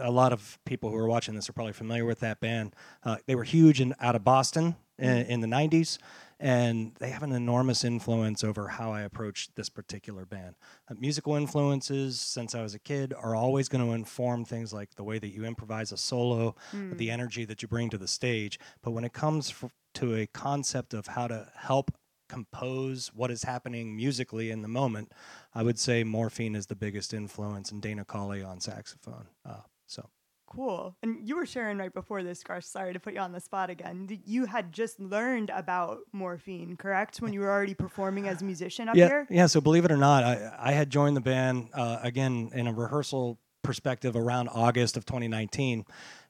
a 0.00 0.10
lot 0.10 0.32
of 0.32 0.58
people 0.64 0.90
who 0.90 0.96
are 0.96 1.08
watching 1.08 1.34
this 1.34 1.48
are 1.48 1.52
probably 1.52 1.72
familiar 1.72 2.04
with 2.04 2.20
that 2.20 2.40
band. 2.40 2.74
Uh, 3.04 3.16
they 3.26 3.34
were 3.34 3.44
huge 3.44 3.80
in, 3.80 3.94
out 4.00 4.14
of 4.16 4.24
Boston 4.24 4.76
in, 4.98 5.08
in 5.26 5.40
the 5.40 5.46
90s, 5.46 5.98
and 6.40 6.94
they 6.98 7.10
have 7.10 7.22
an 7.22 7.32
enormous 7.32 7.84
influence 7.84 8.42
over 8.44 8.68
how 8.68 8.92
I 8.92 9.02
approach 9.02 9.48
this 9.54 9.68
particular 9.68 10.26
band. 10.26 10.56
Uh, 10.90 10.94
musical 10.98 11.34
influences, 11.36 12.20
since 12.20 12.54
I 12.54 12.62
was 12.62 12.74
a 12.74 12.78
kid, 12.78 13.14
are 13.16 13.34
always 13.34 13.68
going 13.68 13.84
to 13.86 13.92
inform 13.92 14.44
things 14.44 14.72
like 14.72 14.96
the 14.96 15.04
way 15.04 15.18
that 15.18 15.28
you 15.28 15.44
improvise 15.44 15.92
a 15.92 15.96
solo, 15.96 16.56
the 16.96 17.10
energy 17.10 17.44
that 17.44 17.62
you 17.62 17.68
bring 17.68 17.90
to 17.90 17.98
the 17.98 18.08
stage. 18.08 18.58
But 18.82 18.90
when 18.90 19.04
it 19.04 19.12
comes 19.12 19.50
f- 19.50 19.70
to 19.94 20.14
a 20.16 20.26
concept 20.26 20.94
of 20.94 21.06
how 21.06 21.28
to 21.28 21.48
help 21.56 21.92
compose 22.28 23.08
what 23.14 23.30
is 23.30 23.42
happening 23.42 23.96
musically 23.96 24.50
in 24.50 24.62
the 24.62 24.68
moment, 24.68 25.12
I 25.54 25.62
would 25.62 25.78
say 25.78 26.04
Morphine 26.04 26.54
is 26.54 26.66
the 26.66 26.76
biggest 26.76 27.14
influence, 27.14 27.70
and 27.70 27.82
Dana 27.82 28.04
Colley 28.04 28.42
on 28.42 28.60
saxophone. 28.60 29.28
Uh, 29.44 29.62
so. 29.86 30.08
Cool. 30.50 30.96
And 31.02 31.28
you 31.28 31.36
were 31.36 31.44
sharing 31.44 31.76
right 31.76 31.92
before 31.92 32.22
this, 32.22 32.42
Garth. 32.42 32.64
Sorry 32.64 32.94
to 32.94 33.00
put 33.00 33.12
you 33.12 33.20
on 33.20 33.32
the 33.32 33.40
spot 33.40 33.68
again. 33.68 34.08
You 34.24 34.46
had 34.46 34.72
just 34.72 34.98
learned 34.98 35.50
about 35.50 35.98
morphine, 36.12 36.76
correct? 36.76 37.20
When 37.20 37.34
you 37.34 37.40
were 37.40 37.50
already 37.50 37.74
performing 37.74 38.28
as 38.28 38.40
a 38.40 38.44
musician 38.46 38.88
up 38.88 38.96
yeah, 38.96 39.08
here? 39.08 39.26
Yeah, 39.28 39.46
so 39.46 39.60
believe 39.60 39.84
it 39.84 39.92
or 39.92 39.98
not, 39.98 40.24
I, 40.24 40.54
I 40.58 40.72
had 40.72 40.88
joined 40.88 41.16
the 41.16 41.20
band 41.20 41.68
uh, 41.74 41.98
again 42.02 42.50
in 42.54 42.66
a 42.66 42.72
rehearsal 42.72 43.38
perspective 43.62 44.16
around 44.16 44.48
August 44.48 44.96
of 44.96 45.04
2019. 45.04 45.84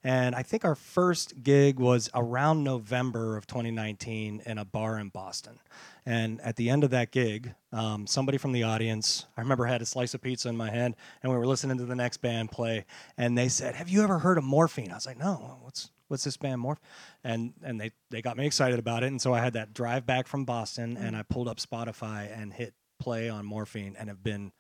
And 0.05 0.35
I 0.35 0.43
think 0.43 0.65
our 0.65 0.75
first 0.75 1.43
gig 1.43 1.79
was 1.79 2.09
around 2.15 2.63
November 2.63 3.37
of 3.37 3.47
2019 3.47 4.43
in 4.47 4.59
a 4.59 4.65
bar 4.65 4.99
in 4.99 5.09
Boston. 5.09 5.59
And 6.07 6.41
at 6.41 6.57
the 6.57 6.71
end 6.71 6.85
of 6.85 6.91
that 6.91 7.11
gig, 7.11 7.55
um, 7.73 8.07
somebody 8.07 8.39
from 8.39 8.53
the 8.53 8.63
audience, 8.63 9.27
I 9.37 9.43
remember 9.43 9.67
had 9.67 9.83
a 9.83 9.87
slice 9.87 10.15
of 10.15 10.23
pizza 10.23 10.49
in 10.49 10.57
my 10.57 10.71
hand, 10.71 10.97
and 11.23 11.31
we 11.31 11.37
were 11.37 11.47
listening 11.47 11.77
to 11.79 11.85
the 11.85 11.95
next 11.95 12.19
band 12.19 12.51
play, 12.51 12.87
and 13.19 13.37
they 13.37 13.49
said, 13.49 13.75
"Have 13.75 13.91
you 13.91 14.03
ever 14.03 14.21
heard 14.21 14.39
of 14.39 14.45
Morphine?" 14.45 14.91
I 14.91 14.95
was 14.95 15.05
like, 15.05 15.19
"No, 15.19 15.59
what's 15.63 15.91
what's 16.07 16.25
this 16.25 16.39
band 16.39 16.63
Morph?" 16.63 16.79
And 17.23 17.53
and 17.63 17.79
they 17.79 17.91
they 18.09 18.23
got 18.23 18.39
me 18.39 18.47
excited 18.47 18.79
about 18.79 19.03
it, 19.03 19.09
and 19.09 19.21
so 19.21 19.35
I 19.35 19.41
had 19.41 19.53
that 19.53 19.75
drive 19.75 20.07
back 20.07 20.27
from 20.27 20.47
Boston, 20.47 20.97
and 20.97 21.15
I 21.15 21.23
pulled 21.23 21.49
up 21.49 21.59
Spotify 21.59 22.35
and 22.35 22.55
hit 22.55 22.73
play 22.99 23.29
on 23.29 23.45
Morphine, 23.45 23.95
and 23.99 24.09
have 24.09 24.23
been 24.25 24.53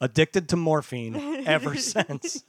addicted 0.00 0.48
to 0.50 0.56
morphine 0.56 1.44
ever 1.46 1.74
since. 1.76 2.42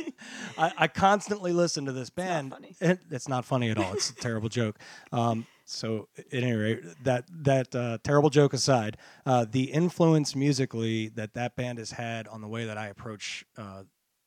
I, 0.57 0.71
I 0.77 0.87
constantly 0.87 1.51
listen 1.53 1.85
to 1.85 1.91
this 1.91 2.09
band. 2.09 2.51
funny. 2.51 2.75
It- 2.81 2.99
it's 3.11 3.27
not 3.27 3.45
funny 3.45 3.69
at 3.69 3.77
all. 3.77 3.93
It's 3.93 4.09
a 4.09 4.15
terrible 4.15 4.49
joke. 4.49 4.77
Um, 5.11 5.45
so, 5.65 6.07
at 6.17 6.25
any 6.33 6.51
rate, 6.53 6.79
that 7.03 7.25
that 7.43 7.73
uh, 7.75 7.97
terrible 8.03 8.29
joke 8.29 8.53
aside, 8.53 8.97
uh, 9.25 9.45
the 9.49 9.71
influence 9.71 10.35
musically 10.35 11.07
that 11.09 11.33
that 11.35 11.55
band 11.55 11.77
has 11.79 11.91
had 11.91 12.27
on 12.27 12.41
the 12.41 12.47
way 12.47 12.65
that 12.65 12.77
I 12.77 12.87
approach 12.87 13.45
uh, 13.57 13.83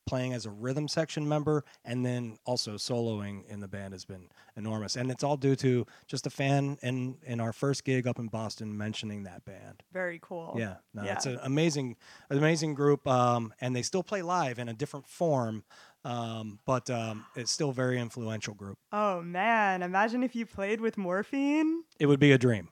playing 0.07 0.33
as 0.35 0.47
a 0.47 0.51
rhythm 0.51 0.87
section 0.89 1.29
member 1.29 1.65
and 1.85 2.05
then 2.05 2.37
also 2.45 2.75
soloing 2.75 3.47
in 3.49 3.61
the 3.61 3.69
band 3.69 3.93
has 3.95 4.05
been 4.05 4.29
enormous. 4.57 4.97
And 4.97 5.11
it's 5.11 5.25
all 5.25 5.37
due 5.37 5.57
to 5.57 5.87
just 6.07 6.27
a 6.27 6.31
fan 6.31 6.79
in 6.83 7.17
in 7.25 7.41
our 7.41 7.53
first 7.53 7.85
gig 7.85 8.07
up 8.07 8.19
in 8.19 8.29
Boston 8.29 8.77
mentioning 8.77 9.23
that 9.25 9.45
band. 9.45 9.83
Very 9.93 10.19
cool. 10.23 10.55
Yeah, 10.59 10.77
no, 10.93 11.05
Yeah. 11.05 11.15
it's 11.15 11.27
an 11.27 11.39
amazing, 11.43 11.97
amazing 12.31 12.75
group, 12.75 13.07
um, 13.07 13.53
and 13.61 13.75
they 13.75 13.83
still 13.83 14.03
play 14.03 14.23
live 14.23 14.59
in 14.59 14.69
a 14.69 14.75
different 14.75 15.07
form, 15.07 15.65
um, 16.05 16.59
but 16.67 16.91
um, 16.91 17.25
it's 17.35 17.51
still 17.51 17.71
a 17.71 17.75
very 17.75 17.99
influential 17.99 18.55
group. 18.55 18.77
Oh 18.93 19.23
man, 19.23 19.83
imagine 19.83 20.23
if 20.23 20.35
you 20.35 20.45
played 20.47 20.81
with 20.81 20.99
morphine. 20.99 21.85
It 21.99 22.07
would 22.07 22.21
be 22.21 22.33
a 22.33 22.39
dream. 22.39 22.69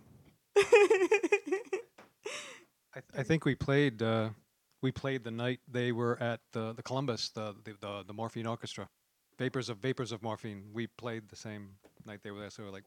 I, 2.95 3.01
th- 3.01 3.05
I 3.16 3.22
think 3.22 3.45
we 3.45 3.55
played. 3.55 4.03
Uh, 4.03 4.30
we 4.83 4.93
played 4.93 5.24
the 5.24 5.30
night 5.30 5.61
they 5.70 5.93
were 5.93 6.20
at 6.20 6.41
the 6.53 6.72
the 6.72 6.83
Columbus, 6.83 7.30
the 7.30 7.55
the, 7.64 7.74
the, 7.80 8.05
the 8.09 8.12
Morphine 8.12 8.47
Orchestra, 8.47 8.89
Vapors 9.39 9.68
of 9.68 9.78
Vapors 9.78 10.12
of 10.12 10.22
Morphine. 10.22 10.64
We 10.72 10.89
played 10.89 11.28
the 11.28 11.37
same 11.37 11.70
night 12.05 12.20
they 12.22 12.30
were 12.30 12.41
there, 12.41 12.51
so 12.51 12.64
we're 12.64 12.70
like, 12.70 12.85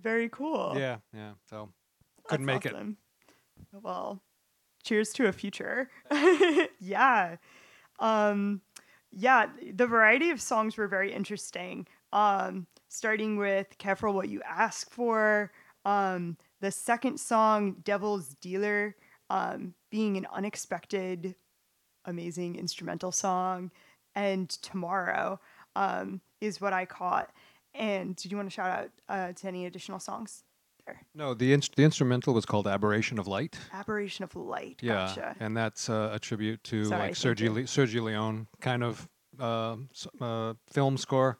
Very 0.00 0.28
cool. 0.30 0.74
yeah, 0.76 0.96
yeah. 1.14 1.32
So 1.48 1.68
couldn't 2.26 2.46
That's 2.46 2.64
make 2.64 2.74
awesome. 2.74 2.96
Well, 3.72 4.22
cheers 4.82 5.12
to 5.14 5.26
a 5.26 5.32
future. 5.32 5.90
yeah. 6.80 7.36
Um, 7.98 8.60
yeah, 9.12 9.46
the 9.74 9.86
variety 9.86 10.30
of 10.30 10.40
songs 10.40 10.76
were 10.76 10.88
very 10.88 11.12
interesting. 11.12 11.86
Um, 12.12 12.66
starting 12.88 13.36
with 13.36 13.78
Careful 13.78 14.12
What 14.12 14.28
You 14.28 14.42
Ask 14.42 14.90
For. 14.90 15.52
Um, 15.84 16.36
the 16.60 16.70
second 16.70 17.18
song, 17.18 17.76
Devil's 17.84 18.34
Dealer, 18.40 18.96
um, 19.30 19.74
being 19.90 20.16
an 20.16 20.26
unexpected, 20.32 21.34
amazing 22.04 22.56
instrumental 22.56 23.12
song. 23.12 23.70
And 24.14 24.48
Tomorrow 24.48 25.40
um, 25.74 26.20
is 26.40 26.60
what 26.60 26.72
I 26.72 26.86
caught. 26.86 27.30
And 27.74 28.16
did 28.16 28.30
you 28.30 28.36
want 28.38 28.48
to 28.48 28.54
shout 28.54 28.70
out 28.70 28.90
uh, 29.08 29.32
to 29.32 29.46
any 29.48 29.66
additional 29.66 29.98
songs 29.98 30.42
there? 30.86 31.02
no, 31.14 31.34
the 31.34 31.52
inst- 31.52 31.76
the 31.76 31.84
instrumental 31.84 32.32
was 32.32 32.46
called 32.46 32.66
Aberration 32.66 33.18
of 33.18 33.26
Light. 33.26 33.58
Aberration 33.72 34.24
of 34.24 34.34
Light. 34.34 34.78
Yeah, 34.80 35.06
Gotcha. 35.06 35.36
and 35.40 35.54
that's 35.54 35.90
uh, 35.90 36.10
a 36.14 36.18
tribute 36.18 36.64
to 36.64 36.86
Sorry, 36.86 37.02
like 37.02 37.12
Sergio. 37.12 37.52
Le- 37.52 37.62
Sergio 37.64 38.02
Leone 38.04 38.46
kind 38.60 38.82
of 38.82 39.06
uh, 39.38 39.76
uh, 40.20 40.54
film 40.70 40.96
score. 40.96 41.38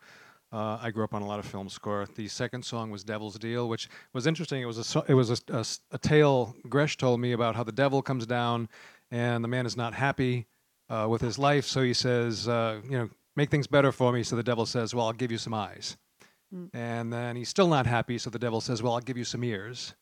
Uh, 0.57 0.79
I 0.81 0.91
grew 0.91 1.05
up 1.05 1.13
on 1.13 1.21
a 1.21 1.27
lot 1.27 1.39
of 1.39 1.45
film 1.45 1.69
score. 1.69 2.07
The 2.17 2.29
second 2.29 2.65
song 2.65 2.91
was 2.91 3.05
"Devil's 3.05 3.39
Deal," 3.39 3.69
which 3.69 3.91
was 4.15 4.27
interesting. 4.27 4.63
It 4.63 4.65
was 4.65 4.79
a 4.79 4.85
so- 4.85 5.05
it 5.07 5.13
was 5.13 5.31
a, 5.31 5.37
a 5.53 5.65
a 5.97 5.99
tale 5.99 6.57
Gresh 6.67 6.97
told 6.97 7.21
me 7.21 7.33
about 7.33 7.55
how 7.57 7.63
the 7.63 7.73
devil 7.73 8.01
comes 8.01 8.25
down, 8.27 8.69
and 9.11 9.45
the 9.45 9.49
man 9.49 9.67
is 9.67 9.77
not 9.77 9.93
happy 9.93 10.47
uh, 10.89 11.07
with 11.11 11.21
his 11.21 11.39
life. 11.39 11.67
So 11.67 11.83
he 11.83 11.93
says, 11.93 12.49
uh, 12.49 12.81
you 12.85 12.97
know, 12.97 13.11
make 13.37 13.51
things 13.51 13.67
better 13.67 13.93
for 13.93 14.13
me. 14.13 14.23
So 14.23 14.35
the 14.35 14.43
devil 14.43 14.65
says, 14.65 14.95
well, 14.95 15.07
I'll 15.07 15.13
give 15.13 15.31
you 15.31 15.39
some 15.39 15.53
eyes. 15.53 15.99
And 16.73 17.13
then 17.13 17.37
he's 17.37 17.51
still 17.51 17.69
not 17.69 17.87
happy. 17.87 18.17
So 18.19 18.31
the 18.31 18.39
devil 18.39 18.61
says, 18.63 18.83
well, 18.83 18.95
I'll 18.95 19.01
give 19.01 19.19
you 19.19 19.25
some 19.25 19.45
ears. 19.45 19.95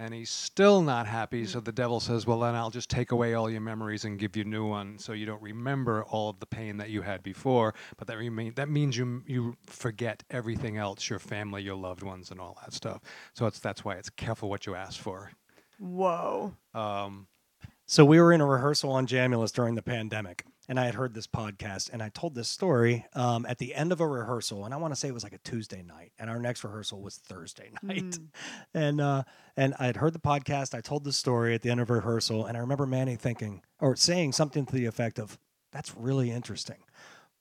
And 0.00 0.14
he's 0.14 0.30
still 0.30 0.80
not 0.80 1.06
happy. 1.06 1.44
So 1.44 1.60
the 1.60 1.72
devil 1.72 2.00
says, 2.00 2.26
well, 2.26 2.40
then 2.40 2.54
I'll 2.54 2.70
just 2.70 2.88
take 2.88 3.12
away 3.12 3.34
all 3.34 3.50
your 3.50 3.60
memories 3.60 4.06
and 4.06 4.18
give 4.18 4.34
you 4.34 4.44
new 4.44 4.66
ones, 4.66 5.04
so 5.04 5.12
you 5.12 5.26
don't 5.26 5.42
remember 5.42 6.04
all 6.04 6.30
of 6.30 6.40
the 6.40 6.46
pain 6.46 6.78
that 6.78 6.88
you 6.88 7.02
had 7.02 7.22
before. 7.22 7.74
But 7.98 8.06
that 8.08 8.16
remain 8.16 8.54
that 8.54 8.70
means 8.70 8.96
you 8.96 9.22
you 9.26 9.56
forget 9.66 10.22
everything 10.30 10.78
else, 10.78 11.10
your 11.10 11.18
family, 11.18 11.62
your 11.62 11.76
loved 11.76 12.02
ones, 12.02 12.30
and 12.30 12.40
all 12.40 12.56
that 12.62 12.72
stuff. 12.72 13.02
So 13.34 13.44
it's 13.46 13.60
that's 13.60 13.84
why 13.84 13.96
it's 13.96 14.08
careful 14.08 14.48
what 14.48 14.64
you 14.64 14.74
ask 14.74 14.98
for. 14.98 15.32
Whoa. 15.78 16.54
Um, 16.72 17.26
So 17.86 18.04
we 18.04 18.20
were 18.20 18.32
in 18.32 18.40
a 18.40 18.46
rehearsal 18.46 18.92
on 18.92 19.06
Jamulus 19.06 19.52
during 19.52 19.74
the 19.74 19.82
pandemic, 19.82 20.44
and 20.70 20.78
I 20.78 20.84
had 20.84 20.94
heard 20.94 21.14
this 21.14 21.26
podcast, 21.26 21.90
and 21.92 22.00
I 22.00 22.10
told 22.10 22.36
this 22.36 22.48
story 22.48 23.04
um, 23.14 23.44
at 23.48 23.58
the 23.58 23.74
end 23.74 23.90
of 23.90 24.00
a 24.00 24.06
rehearsal, 24.06 24.64
and 24.64 24.72
I 24.72 24.76
want 24.76 24.94
to 24.94 24.96
say 25.00 25.08
it 25.08 25.14
was 25.14 25.24
like 25.24 25.32
a 25.32 25.38
Tuesday 25.38 25.82
night, 25.82 26.12
and 26.16 26.30
our 26.30 26.38
next 26.38 26.62
rehearsal 26.62 27.02
was 27.02 27.16
Thursday 27.16 27.72
night, 27.82 28.16
and 28.72 29.00
uh, 29.00 29.24
and 29.56 29.74
I 29.80 29.86
had 29.86 29.96
heard 29.96 30.12
the 30.12 30.20
podcast. 30.20 30.72
I 30.72 30.80
told 30.80 31.02
the 31.02 31.12
story 31.12 31.56
at 31.56 31.62
the 31.62 31.70
end 31.70 31.80
of 31.80 31.90
rehearsal, 31.90 32.46
and 32.46 32.56
I 32.56 32.60
remember 32.60 32.86
Manny 32.86 33.16
thinking 33.16 33.62
or 33.80 33.96
saying 33.96 34.30
something 34.30 34.64
to 34.64 34.72
the 34.72 34.86
effect 34.86 35.18
of, 35.18 35.40
"That's 35.72 35.92
really 35.96 36.30
interesting." 36.30 36.78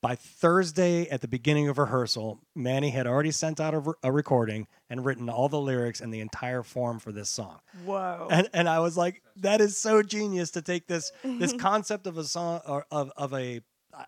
By 0.01 0.15
Thursday 0.15 1.09
at 1.09 1.19
the 1.21 1.27
beginning 1.27 1.67
of 1.67 1.77
rehearsal, 1.77 2.39
Manny 2.55 2.89
had 2.89 3.05
already 3.05 3.31
sent 3.31 3.59
out 3.59 3.73
a, 3.73 3.79
re- 3.79 3.93
a 4.01 4.11
recording 4.11 4.67
and 4.89 5.03
written 5.05 5.29
all 5.29 5.49
the 5.49 5.59
lyrics 5.59 5.99
and 5.99 6.13
the 6.13 6.21
entire 6.21 6.63
form 6.63 6.99
for 6.99 7.11
this 7.11 7.29
song 7.29 7.59
Whoa. 7.85 8.27
and 8.31 8.49
and 8.53 8.69
I 8.69 8.79
was 8.79 8.95
like, 8.95 9.21
that 9.37 9.59
is 9.59 9.77
so 9.77 10.01
genius 10.01 10.51
to 10.51 10.61
take 10.61 10.87
this 10.87 11.11
this 11.23 11.51
concept 11.59 12.07
of 12.07 12.17
a 12.17 12.23
song 12.23 12.61
or 12.65 12.85
of 12.91 13.11
of 13.17 13.33
a 13.33 13.61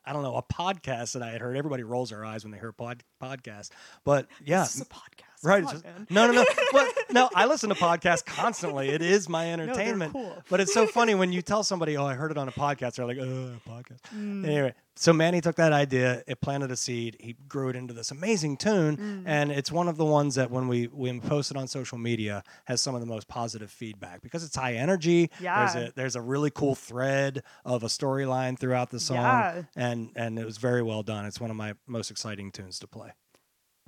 I- 0.06 0.14
don't 0.14 0.24
know 0.24 0.36
a 0.38 0.44
podcast 0.44 1.14
that 1.14 1.24
I 1.24 1.32
had 1.32 1.42
heard. 1.42 1.58
Everybody 1.58 1.84
rolls 1.84 2.12
their 2.12 2.24
eyes 2.24 2.46
when 2.46 2.52
they 2.52 2.60
hear 2.60 2.72
pod, 2.72 3.04
podcast, 3.22 3.72
but 4.06 4.28
yeah, 4.46 4.62
This 4.62 4.76
is 4.76 4.82
a 4.82 4.86
podcast. 4.86 5.31
Right. 5.44 5.64
On, 5.64 5.72
just- 5.72 5.86
no, 6.10 6.28
no, 6.28 6.34
no. 6.34 6.46
Well, 6.74 6.89
no, 7.12 7.30
I 7.36 7.46
listen 7.48 7.68
to 7.70 7.76
podcasts 7.76 8.24
constantly. 8.26 8.89
It 8.89 9.02
is 9.02 9.28
my 9.28 9.52
entertainment. 9.54 10.14
cool. 10.14 10.34
But 10.50 10.62
it's 10.62 10.74
so 10.74 10.88
funny 10.88 11.16
when 11.16 11.34
you 11.34 11.42
tell 11.52 11.64
somebody, 11.64 11.98
"Oh, 11.98 12.06
I 12.06 12.14
heard 12.14 12.32
it 12.32 12.38
on 12.38 12.48
a 12.48 12.52
podcast." 12.52 12.96
They're 12.96 13.06
like, 13.06 13.18
"Oh, 13.20 13.56
a 13.66 13.70
podcast." 13.70 14.00
Mm. 14.16 14.46
Anyway, 14.46 14.74
so 14.96 15.12
Manny 15.12 15.42
took 15.42 15.58
that 15.58 15.74
idea, 15.74 16.24
it 16.28 16.39
planted 16.39 16.72
a 16.72 16.78
seed, 16.78 17.18
he 17.20 17.34
grew 17.50 17.68
it 17.70 17.76
into 17.76 17.94
this 17.94 18.12
amazing 18.12 18.56
tune, 18.58 18.96
Mm. 18.98 19.24
and 19.26 19.52
it's 19.52 19.70
one 19.72 19.89
of 19.89 19.98
the 19.98 20.06
ones 20.06 20.36
that 20.36 20.50
when 20.52 20.70
we 20.70 20.88
we 20.88 21.20
post 21.20 21.52
it 21.52 21.58
on 21.58 21.68
social 21.68 21.98
media 21.98 22.44
has 22.66 22.82
some 22.82 22.96
of 22.96 23.02
the 23.02 23.08
most 23.08 23.28
positive 23.28 23.70
feedback 23.70 24.22
because 24.22 24.46
it's 24.46 24.56
high 24.56 24.76
energy. 24.76 25.30
There's 25.42 25.76
Yeah. 25.76 25.78
a 25.88 25.92
there's 25.92 26.16
a 26.16 26.22
really 26.22 26.52
cool 26.52 26.76
thread 26.76 27.44
of 27.66 27.84
a 27.84 27.88
storyline 27.88 28.58
throughout 28.58 28.89
the 28.92 29.00
song, 29.02 29.18
Yeah. 29.18 29.64
and 29.76 30.12
and 30.16 30.39
it 30.39 30.46
was 30.46 30.58
very 30.58 30.82
well 30.82 31.04
done. 31.04 31.26
It's 31.26 31.42
one 31.42 31.50
of 31.52 31.58
my 31.58 31.74
most 31.88 32.10
exciting 32.12 32.52
tunes 32.54 32.80
to 32.80 32.88
play. 32.88 33.12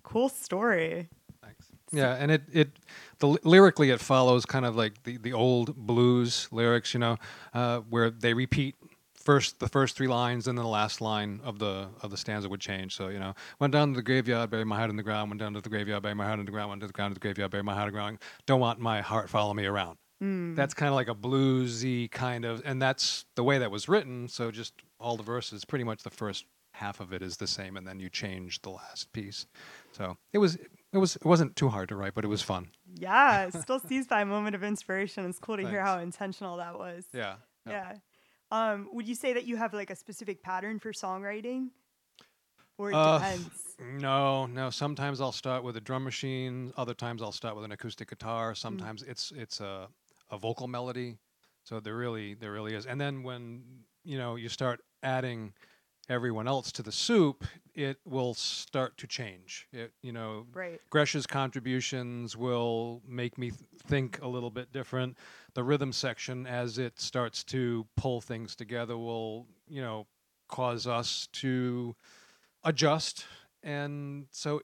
Cool 0.03 0.27
story. 0.27 1.07
Yeah, 1.93 2.15
and 2.15 2.31
it 2.31 2.43
it 2.51 2.71
the 3.19 3.37
lyrically 3.43 3.91
it 3.91 3.99
follows 3.99 4.45
kind 4.45 4.65
of 4.65 4.75
like 4.75 5.03
the 5.03 5.17
the 5.17 5.33
old 5.33 5.75
blues 5.75 6.47
lyrics, 6.51 6.93
you 6.93 6.99
know, 6.99 7.17
uh, 7.53 7.79
where 7.81 8.09
they 8.09 8.33
repeat 8.33 8.75
first 9.15 9.59
the 9.59 9.69
first 9.69 9.95
three 9.95 10.07
lines 10.07 10.47
and 10.47 10.57
then 10.57 10.63
the 10.63 10.69
last 10.69 10.99
line 10.99 11.39
of 11.43 11.59
the 11.59 11.87
of 12.01 12.11
the 12.11 12.17
stanza 12.17 12.49
would 12.49 12.59
change. 12.59 12.95
So 12.95 13.09
you 13.09 13.19
know, 13.19 13.33
went 13.59 13.71
down 13.73 13.89
to 13.89 13.95
the 13.95 14.03
graveyard, 14.03 14.49
buried 14.49 14.65
my 14.65 14.75
heart 14.77 14.89
in 14.89 14.95
the 14.95 15.03
ground. 15.03 15.29
Went 15.29 15.39
down 15.39 15.53
to 15.53 15.61
the 15.61 15.69
graveyard, 15.69 16.03
buried 16.03 16.17
my 16.17 16.25
heart 16.25 16.39
in 16.39 16.45
the 16.45 16.51
ground. 16.51 16.69
Went 16.69 16.81
to 16.81 16.87
the 16.87 16.93
ground 16.93 17.11
to 17.11 17.19
the 17.19 17.19
graveyard, 17.21 17.51
buried 17.51 17.65
my 17.65 17.73
heart 17.73 17.87
in 17.87 17.93
the 17.93 17.99
ground. 17.99 18.19
Don't 18.47 18.59
want 18.59 18.79
my 18.79 19.01
heart 19.01 19.29
follow 19.29 19.53
me 19.53 19.65
around. 19.65 19.97
That's 20.55 20.73
kind 20.73 20.87
of 20.89 20.95
like 20.95 21.09
a 21.09 21.15
bluesy 21.15 22.09
kind 22.09 22.45
of, 22.45 22.61
and 22.63 22.81
that's 22.81 23.25
the 23.35 23.43
way 23.43 23.57
that 23.57 23.69
was 23.71 23.89
written. 23.89 24.27
So 24.29 24.51
just 24.51 24.73
all 24.99 25.17
the 25.17 25.23
verses, 25.23 25.65
pretty 25.65 25.83
much 25.83 26.03
the 26.03 26.09
first 26.09 26.45
half 26.71 26.99
of 27.01 27.11
it 27.13 27.21
is 27.21 27.37
the 27.37 27.47
same, 27.47 27.77
and 27.77 27.85
then 27.87 27.99
you 27.99 28.09
change 28.09 28.61
the 28.61 28.69
last 28.69 29.11
piece. 29.11 29.45
So 29.91 30.17
it 30.31 30.37
was 30.37 30.57
it 30.93 30.97
was 30.97 31.15
it 31.15 31.25
wasn't 31.25 31.55
too 31.55 31.69
hard 31.69 31.89
to 31.89 31.95
write, 31.95 32.13
but 32.13 32.23
it 32.23 32.27
was 32.29 32.41
fun. 32.41 32.69
Yeah, 32.95 33.49
still 33.65 33.79
seized 33.79 34.09
by 34.09 34.21
a 34.21 34.25
moment 34.25 34.55
of 34.55 34.63
inspiration. 34.63 35.25
It's 35.25 35.39
cool 35.39 35.57
to 35.57 35.67
hear 35.67 35.81
how 35.81 35.99
intentional 35.99 36.57
that 36.57 36.77
was. 36.77 37.05
Yeah. 37.13 37.35
Yeah. 37.67 37.93
Um, 38.51 38.89
would 38.93 39.07
you 39.07 39.15
say 39.15 39.33
that 39.33 39.45
you 39.45 39.55
have 39.57 39.73
like 39.73 39.89
a 39.89 39.95
specific 39.95 40.43
pattern 40.43 40.79
for 40.79 40.91
songwriting? 40.93 41.69
Or 42.77 42.91
it 42.91 42.95
Uh, 42.95 43.17
depends. 43.19 43.49
No, 43.79 44.45
no. 44.45 44.69
Sometimes 44.69 45.19
I'll 45.21 45.31
start 45.31 45.63
with 45.63 45.75
a 45.77 45.81
drum 45.81 46.03
machine. 46.03 46.71
Other 46.77 46.93
times 46.93 47.21
I'll 47.21 47.31
start 47.31 47.55
with 47.55 47.65
an 47.65 47.71
acoustic 47.71 48.09
guitar. 48.09 48.53
Sometimes 48.55 49.01
it's 49.03 49.31
it's 49.31 49.59
a 49.59 49.87
a 50.29 50.37
vocal 50.37 50.67
melody. 50.67 51.17
So 51.63 51.79
there 51.79 51.95
really 51.95 52.33
there 52.35 52.51
really 52.51 52.75
is. 52.75 52.85
And 52.85 52.99
then 52.99 53.23
when 53.23 53.63
you 54.03 54.17
know 54.17 54.35
you 54.35 54.49
start 54.49 54.81
adding 55.01 55.53
everyone 56.09 56.47
else 56.47 56.71
to 56.73 56.83
the 56.83 56.91
soup, 56.91 57.43
it 57.75 57.97
will 58.05 58.33
start 58.33 58.97
to 58.97 59.07
change. 59.07 59.67
It 59.71 59.93
you 60.01 60.11
know 60.11 60.45
Right. 60.53 60.79
Gresh's 60.89 61.25
contributions 61.25 62.35
will 62.37 63.01
make 63.07 63.37
me 63.37 63.49
th- 63.51 63.61
think 63.87 64.19
a 64.21 64.27
little 64.27 64.51
bit 64.51 64.71
different. 64.71 65.17
The 65.53 65.63
rhythm 65.63 65.91
section, 65.91 66.45
as 66.45 66.77
it 66.77 66.99
starts 66.99 67.43
to 67.45 67.85
pull 67.97 68.21
things 68.21 68.55
together, 68.55 68.97
will 68.97 69.47
you 69.67 69.81
know 69.81 70.07
cause 70.49 70.85
us 70.87 71.27
to 71.33 71.95
adjust, 72.63 73.25
and 73.63 74.27
so 74.31 74.61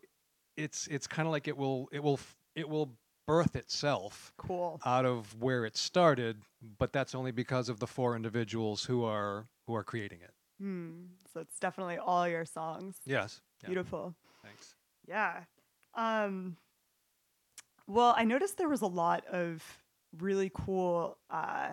it's 0.58 0.88
it's 0.88 1.08
kind 1.08 1.28
of 1.28 1.32
like 1.32 1.48
it 1.48 1.58
will 1.58 1.90
it 1.92 2.04
will 2.04 2.20
it 2.56 2.68
will 2.70 2.92
birth 3.26 3.56
itself 3.56 4.34
Cool. 4.38 4.80
out 4.86 5.06
of 5.06 5.40
where 5.40 5.64
it 5.66 5.78
started, 5.78 6.42
but 6.80 6.92
that's 6.92 7.14
only 7.14 7.32
because 7.32 7.70
of 7.70 7.80
the 7.80 7.88
four 7.88 8.16
individuals 8.16 8.84
who 8.86 9.04
are 9.04 9.48
who 9.68 9.76
are 9.76 9.84
creating 9.84 10.20
it. 10.22 10.34
Hmm. 10.60 11.06
So 11.34 11.40
it's 11.40 11.60
definitely 11.60 11.98
all 11.98 12.28
your 12.28 12.46
songs. 12.46 12.98
Yes. 13.06 13.42
Yeah. 13.62 13.68
Beautiful. 13.68 14.16
Thanks. 14.44 14.76
Yeah. 15.08 15.44
Um, 15.96 16.58
well, 17.88 18.14
I 18.16 18.24
noticed 18.24 18.58
there 18.58 18.70
was 18.70 18.82
a 18.82 18.88
lot 18.88 19.26
of 19.28 19.64
really 20.18 20.52
cool 20.54 21.18
uh, 21.30 21.70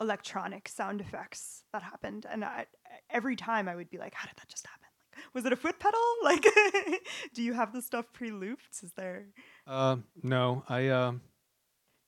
electronic 0.00 0.68
sound 0.68 1.00
effects 1.00 1.64
that 1.72 1.82
happened, 1.82 2.26
and 2.30 2.44
I, 2.44 2.66
every 3.10 3.36
time 3.36 3.68
I 3.68 3.74
would 3.74 3.90
be 3.90 3.98
like, 3.98 4.14
"How 4.14 4.26
did 4.28 4.36
that 4.36 4.48
just 4.48 4.66
happen? 4.66 4.86
Like, 5.14 5.34
was 5.34 5.46
it 5.46 5.52
a 5.52 5.56
foot 5.56 5.78
pedal? 5.78 6.00
Like, 6.22 6.44
do 7.34 7.42
you 7.42 7.52
have 7.52 7.72
the 7.72 7.80
stuff 7.80 8.06
pre-looped? 8.12 8.82
Is 8.82 8.92
there?" 8.96 9.26
Uh, 9.66 9.96
no, 10.22 10.64
I. 10.68 10.88
um 10.88 11.22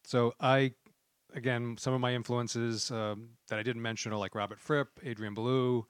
so 0.05 0.33
I, 0.41 0.73
again, 1.35 1.77
some 1.79 1.93
of 1.93 2.01
my 2.01 2.15
influences 2.15 2.91
um, 2.91 3.29
that 3.49 3.59
I 3.59 3.63
didn't 3.63 3.83
mention 3.83 4.11
are 4.11 4.17
like 4.17 4.35
Robert 4.35 4.59
Fripp, 4.59 4.89
Adrian 5.03 5.35
Belew, 5.35 5.85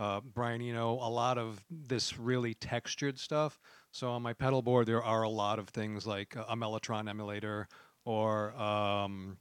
uh, 0.00 0.20
Brian 0.22 0.62
Eno. 0.62 0.94
A 0.94 1.10
lot 1.10 1.36
of 1.36 1.62
this 1.70 2.18
really 2.18 2.54
textured 2.54 3.18
stuff. 3.18 3.60
So 3.92 4.10
on 4.10 4.22
my 4.22 4.32
pedal 4.32 4.62
board, 4.62 4.86
there 4.86 5.02
are 5.02 5.22
a 5.22 5.28
lot 5.28 5.58
of 5.58 5.68
things 5.68 6.06
like 6.06 6.34
a 6.36 6.56
Mellotron 6.56 7.08
emulator 7.08 7.68
or 8.06 8.54
um, 8.54 9.36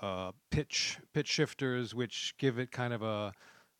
uh, 0.00 0.30
pitch 0.52 0.98
pitch 1.12 1.26
shifters, 1.26 1.92
which 1.92 2.34
give 2.38 2.58
it 2.58 2.70
kind 2.70 2.94
of 2.94 3.02
a 3.02 3.32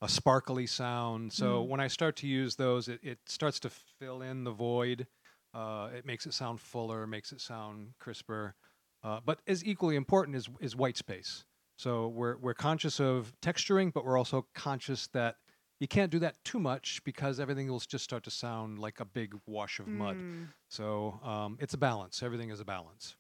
a 0.02 0.08
sparkly 0.08 0.66
sound. 0.66 1.32
So 1.32 1.62
when 1.62 1.80
I 1.80 1.86
start 1.86 2.16
to 2.16 2.26
use 2.26 2.56
those, 2.56 2.88
it, 2.88 3.00
it 3.02 3.18
starts 3.26 3.58
to 3.60 3.70
fill 3.70 4.20
in 4.20 4.44
the 4.44 4.50
void. 4.50 5.06
Uh, 5.54 5.88
it 5.96 6.04
makes 6.04 6.26
it 6.26 6.34
sound 6.34 6.60
fuller, 6.60 7.06
makes 7.06 7.32
it 7.32 7.40
sound 7.40 7.94
crisper. 7.98 8.54
Uh, 9.02 9.20
but 9.24 9.40
as 9.46 9.64
equally 9.64 9.94
important 9.94 10.36
is 10.36 10.48
is 10.60 10.74
white 10.74 10.96
space. 10.96 11.44
So 11.76 12.08
we're 12.08 12.36
we're 12.38 12.54
conscious 12.54 12.98
of 12.98 13.32
texturing, 13.40 13.92
but 13.92 14.04
we're 14.04 14.18
also 14.18 14.46
conscious 14.54 15.06
that 15.08 15.36
you 15.78 15.86
can't 15.88 16.10
do 16.10 16.18
that 16.20 16.42
too 16.44 16.58
much 16.58 17.02
because 17.04 17.38
everything 17.38 17.68
will 17.68 17.80
just 17.80 18.04
start 18.04 18.22
to 18.24 18.30
sound 18.30 18.78
like 18.78 19.00
a 19.00 19.04
big 19.04 19.34
wash 19.46 19.78
of 19.78 19.86
mud. 19.88 20.16
Mm, 20.16 20.48
So 20.68 21.20
um, 21.22 21.58
it's 21.60 21.74
a 21.74 21.78
balance. 21.78 22.22
Everything 22.22 22.50
is 22.50 22.60
a 22.60 22.64
balance. 22.64 23.16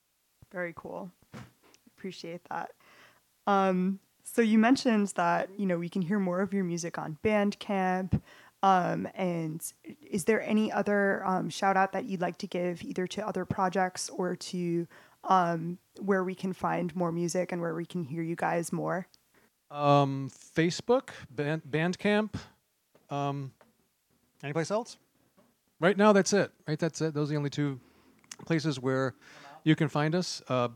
very 0.52 0.72
cool. 0.76 1.10
Appreciate 1.96 2.42
that. 2.50 2.70
Um, 3.46 4.00
so 4.24 4.42
you 4.42 4.58
mentioned 4.58 5.12
that 5.16 5.48
you 5.58 5.66
know 5.66 5.78
we 5.78 5.88
can 5.88 6.02
hear 6.02 6.18
more 6.18 6.40
of 6.40 6.52
your 6.52 6.64
music 6.64 6.98
on 6.98 7.18
Bandcamp. 7.24 8.20
Um, 8.62 9.06
and 9.14 9.62
is 10.10 10.24
there 10.24 10.42
any 10.42 10.72
other 10.72 11.24
um, 11.26 11.50
shout 11.50 11.76
out 11.76 11.92
that 11.92 12.06
you'd 12.06 12.20
like 12.22 12.38
to 12.38 12.46
give 12.46 12.82
either 12.82 13.06
to 13.08 13.26
other 13.26 13.44
projects 13.44 14.08
or 14.08 14.34
to 14.34 14.88
um, 15.24 15.78
where 16.00 16.24
we 16.24 16.34
can 16.34 16.52
find 16.52 16.94
more 16.96 17.12
music 17.12 17.52
and 17.52 17.60
where 17.60 17.74
we 17.74 17.84
can 17.86 18.02
hear 18.04 18.22
you 18.22 18.34
guys 18.34 18.72
more? 18.72 19.06
Um, 19.70 20.30
Facebook, 20.54 21.10
Band, 21.30 21.62
Bandcamp. 21.68 22.34
Um, 23.10 23.52
anyplace 24.42 24.70
else? 24.70 24.98
Right 25.80 25.96
now, 25.96 26.12
that's 26.12 26.32
it. 26.32 26.52
Right, 26.66 26.78
that's 26.78 27.00
it. 27.00 27.14
Those 27.14 27.28
are 27.28 27.32
the 27.32 27.36
only 27.36 27.50
two 27.50 27.80
places 28.46 28.80
where 28.80 29.14
you 29.64 29.76
can 29.76 29.88
find 29.88 30.14
us. 30.14 30.42
Uh, 30.48 30.68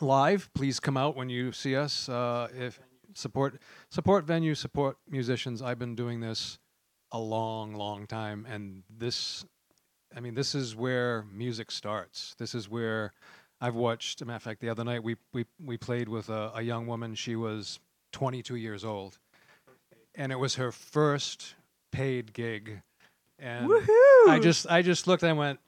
live, 0.00 0.48
please 0.54 0.80
come 0.80 0.96
out 0.96 1.16
when 1.16 1.28
you 1.28 1.52
see 1.52 1.76
us. 1.76 2.08
Uh, 2.08 2.48
if 2.56 2.80
support 3.14 3.60
support 3.90 4.24
venue, 4.24 4.54
support 4.54 4.96
musicians. 5.08 5.62
I've 5.62 5.78
been 5.78 5.94
doing 5.94 6.20
this 6.20 6.58
a 7.12 7.18
long, 7.18 7.74
long 7.74 8.06
time, 8.06 8.46
and 8.48 8.82
this, 8.88 9.44
I 10.16 10.20
mean, 10.20 10.34
this 10.34 10.54
is 10.54 10.76
where 10.76 11.24
music 11.32 11.70
starts. 11.70 12.34
This 12.38 12.54
is 12.54 12.68
where 12.68 13.12
I've 13.60 13.74
watched. 13.74 14.22
a 14.22 14.24
matter 14.24 14.36
of 14.36 14.42
fact, 14.42 14.60
the 14.60 14.68
other 14.68 14.84
night 14.84 15.02
we 15.02 15.16
we 15.32 15.44
we 15.62 15.76
played 15.76 16.08
with 16.08 16.28
a, 16.28 16.52
a 16.54 16.62
young 16.62 16.86
woman. 16.86 17.14
She 17.14 17.36
was 17.36 17.80
22 18.12 18.56
years 18.56 18.84
old, 18.84 19.18
and 20.14 20.32
it 20.32 20.38
was 20.38 20.56
her 20.56 20.72
first 20.72 21.54
paid 21.92 22.32
gig. 22.32 22.82
And 23.38 23.70
I 24.28 24.38
just 24.42 24.66
I 24.70 24.82
just 24.82 25.06
looked 25.06 25.22
and 25.22 25.38
went, 25.38 25.60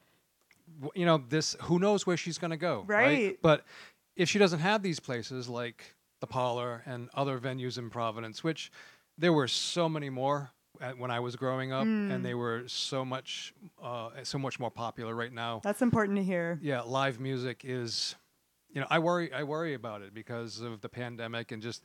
you 0.95 1.07
know, 1.07 1.19
this. 1.29 1.57
Who 1.63 1.79
knows 1.79 2.07
where 2.07 2.17
she's 2.17 2.39
going 2.39 2.51
to 2.51 2.57
go, 2.57 2.85
Right. 2.87 3.39
But 3.41 3.65
if 4.17 4.29
she 4.29 4.39
doesn't 4.39 4.59
have 4.61 4.83
these 4.83 5.01
places 5.01 5.49
like 5.49 5.95
the 6.21 6.27
Parlour 6.27 6.83
and 6.87 7.09
other 7.15 7.39
venues 7.39 7.79
in 7.79 7.89
Providence, 7.91 8.45
which 8.45 8.71
there 9.17 9.33
were 9.33 9.49
so 9.49 9.89
many 9.89 10.11
more 10.11 10.51
at, 10.81 10.99
when 10.99 11.11
I 11.11 11.21
was 11.21 11.35
growing 11.37 11.73
up, 11.73 11.85
Hmm. 11.85 12.11
and 12.11 12.25
they 12.25 12.35
were 12.35 12.65
so 12.67 13.05
much 13.05 13.55
uh, 13.83 14.11
so 14.23 14.39
much 14.39 14.61
more 14.61 14.71
popular 14.71 15.15
right 15.15 15.33
now 15.33 15.61
That's 15.65 15.81
important 15.83 16.19
to 16.19 16.23
hear. 16.25 16.59
yeah, 16.63 16.83
live 16.83 17.21
music 17.21 17.63
is, 17.65 18.15
you 18.73 18.81
know, 18.83 18.87
I 18.91 18.99
worry, 18.99 19.33
I 19.33 19.43
worry 19.45 19.73
about 19.75 20.03
it 20.03 20.13
because 20.15 20.61
of 20.61 20.81
the 20.83 20.89
pandemic 20.89 21.53
and 21.53 21.63
just, 21.63 21.83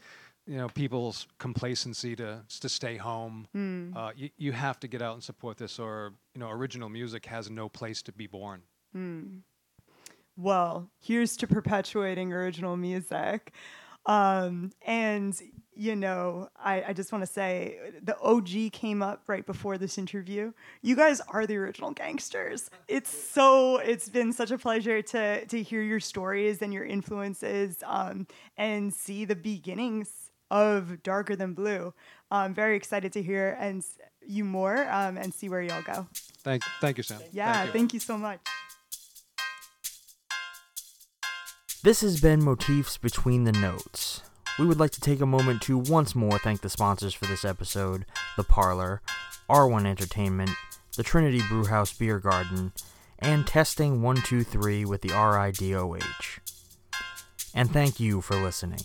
you 0.47 0.57
know, 0.57 0.69
people's 0.69 1.27
complacency 1.37 2.15
to 2.15 2.43
to 2.61 2.69
stay 2.69 2.97
home. 2.97 3.47
Uh, 3.95 4.11
you, 4.15 4.29
you 4.37 4.51
have 4.53 4.79
to 4.79 4.87
get 4.87 5.01
out 5.01 5.13
and 5.13 5.23
support 5.23 5.57
this, 5.57 5.77
or 5.79 6.13
you 6.33 6.39
know, 6.39 6.49
original 6.49 6.89
music 6.89 7.25
has 7.25 7.49
no 7.49 7.69
place 7.69 8.01
to 8.03 8.11
be 8.11 8.27
born. 8.27 8.61
Well, 10.37 10.89
here's 10.99 11.35
to 11.37 11.47
perpetuating 11.47 12.31
original 12.31 12.77
music. 12.77 13.53
Um, 14.05 14.71
and, 14.85 15.37
you 15.75 15.95
know, 15.95 16.47
I, 16.55 16.83
I 16.87 16.93
just 16.93 17.11
want 17.11 17.25
to 17.25 17.31
say 17.31 17.77
the 18.01 18.17
OG 18.19 18.71
came 18.71 19.01
up 19.01 19.23
right 19.27 19.45
before 19.45 19.77
this 19.77 19.97
interview. 19.97 20.53
You 20.81 20.95
guys 20.95 21.19
are 21.27 21.45
the 21.45 21.57
original 21.57 21.91
gangsters. 21.91 22.69
It's 22.87 23.09
so, 23.09 23.77
it's 23.79 24.07
been 24.07 24.31
such 24.31 24.51
a 24.51 24.57
pleasure 24.57 25.01
to, 25.01 25.45
to 25.45 25.61
hear 25.61 25.81
your 25.81 25.99
stories 25.99 26.61
and 26.61 26.73
your 26.73 26.85
influences 26.85 27.83
um, 27.85 28.27
and 28.57 28.93
see 28.93 29.25
the 29.25 29.35
beginnings 29.35 30.26
of 30.49 31.03
Darker 31.03 31.35
Than 31.35 31.53
Blue. 31.53 31.93
I'm 32.31 32.53
very 32.53 32.75
excited 32.75 33.13
to 33.13 33.21
hear 33.21 33.57
and 33.59 33.83
you 34.25 34.43
more 34.43 34.87
um, 34.91 35.17
and 35.17 35.33
see 35.33 35.49
where 35.49 35.61
y'all 35.61 35.81
go. 35.81 36.07
Thank, 36.43 36.63
thank 36.81 36.97
you, 36.97 37.03
Sam. 37.03 37.19
Yeah, 37.31 37.53
Thank 37.53 37.65
you. 37.65 37.71
thank 37.73 37.93
you 37.93 37.99
so 37.99 38.17
much. 38.17 38.39
This 41.83 42.01
has 42.01 42.19
been 42.19 42.43
Motifs 42.43 42.97
Between 42.97 43.43
the 43.43 43.51
Notes. 43.51 44.21
We 44.59 44.65
would 44.65 44.79
like 44.79 44.91
to 44.91 44.99
take 45.01 45.21
a 45.21 45.25
moment 45.25 45.61
to 45.63 45.77
once 45.77 46.15
more 46.15 46.39
thank 46.39 46.61
the 46.61 46.69
sponsors 46.69 47.13
for 47.13 47.25
this 47.25 47.45
episode 47.45 48.05
The 48.35 48.43
Parlour, 48.43 49.01
R1 49.49 49.85
Entertainment, 49.85 50.49
the 50.95 51.03
Trinity 51.03 51.41
Brewhouse 51.47 51.93
Beer 51.93 52.19
Garden, 52.19 52.73
and 53.19 53.45
Testing 53.45 54.01
123 54.01 54.83
with 54.85 55.01
the 55.01 55.09
RIDOH. 55.09 56.39
And 57.53 57.71
thank 57.71 57.99
you 57.99 58.21
for 58.21 58.35
listening. 58.35 58.79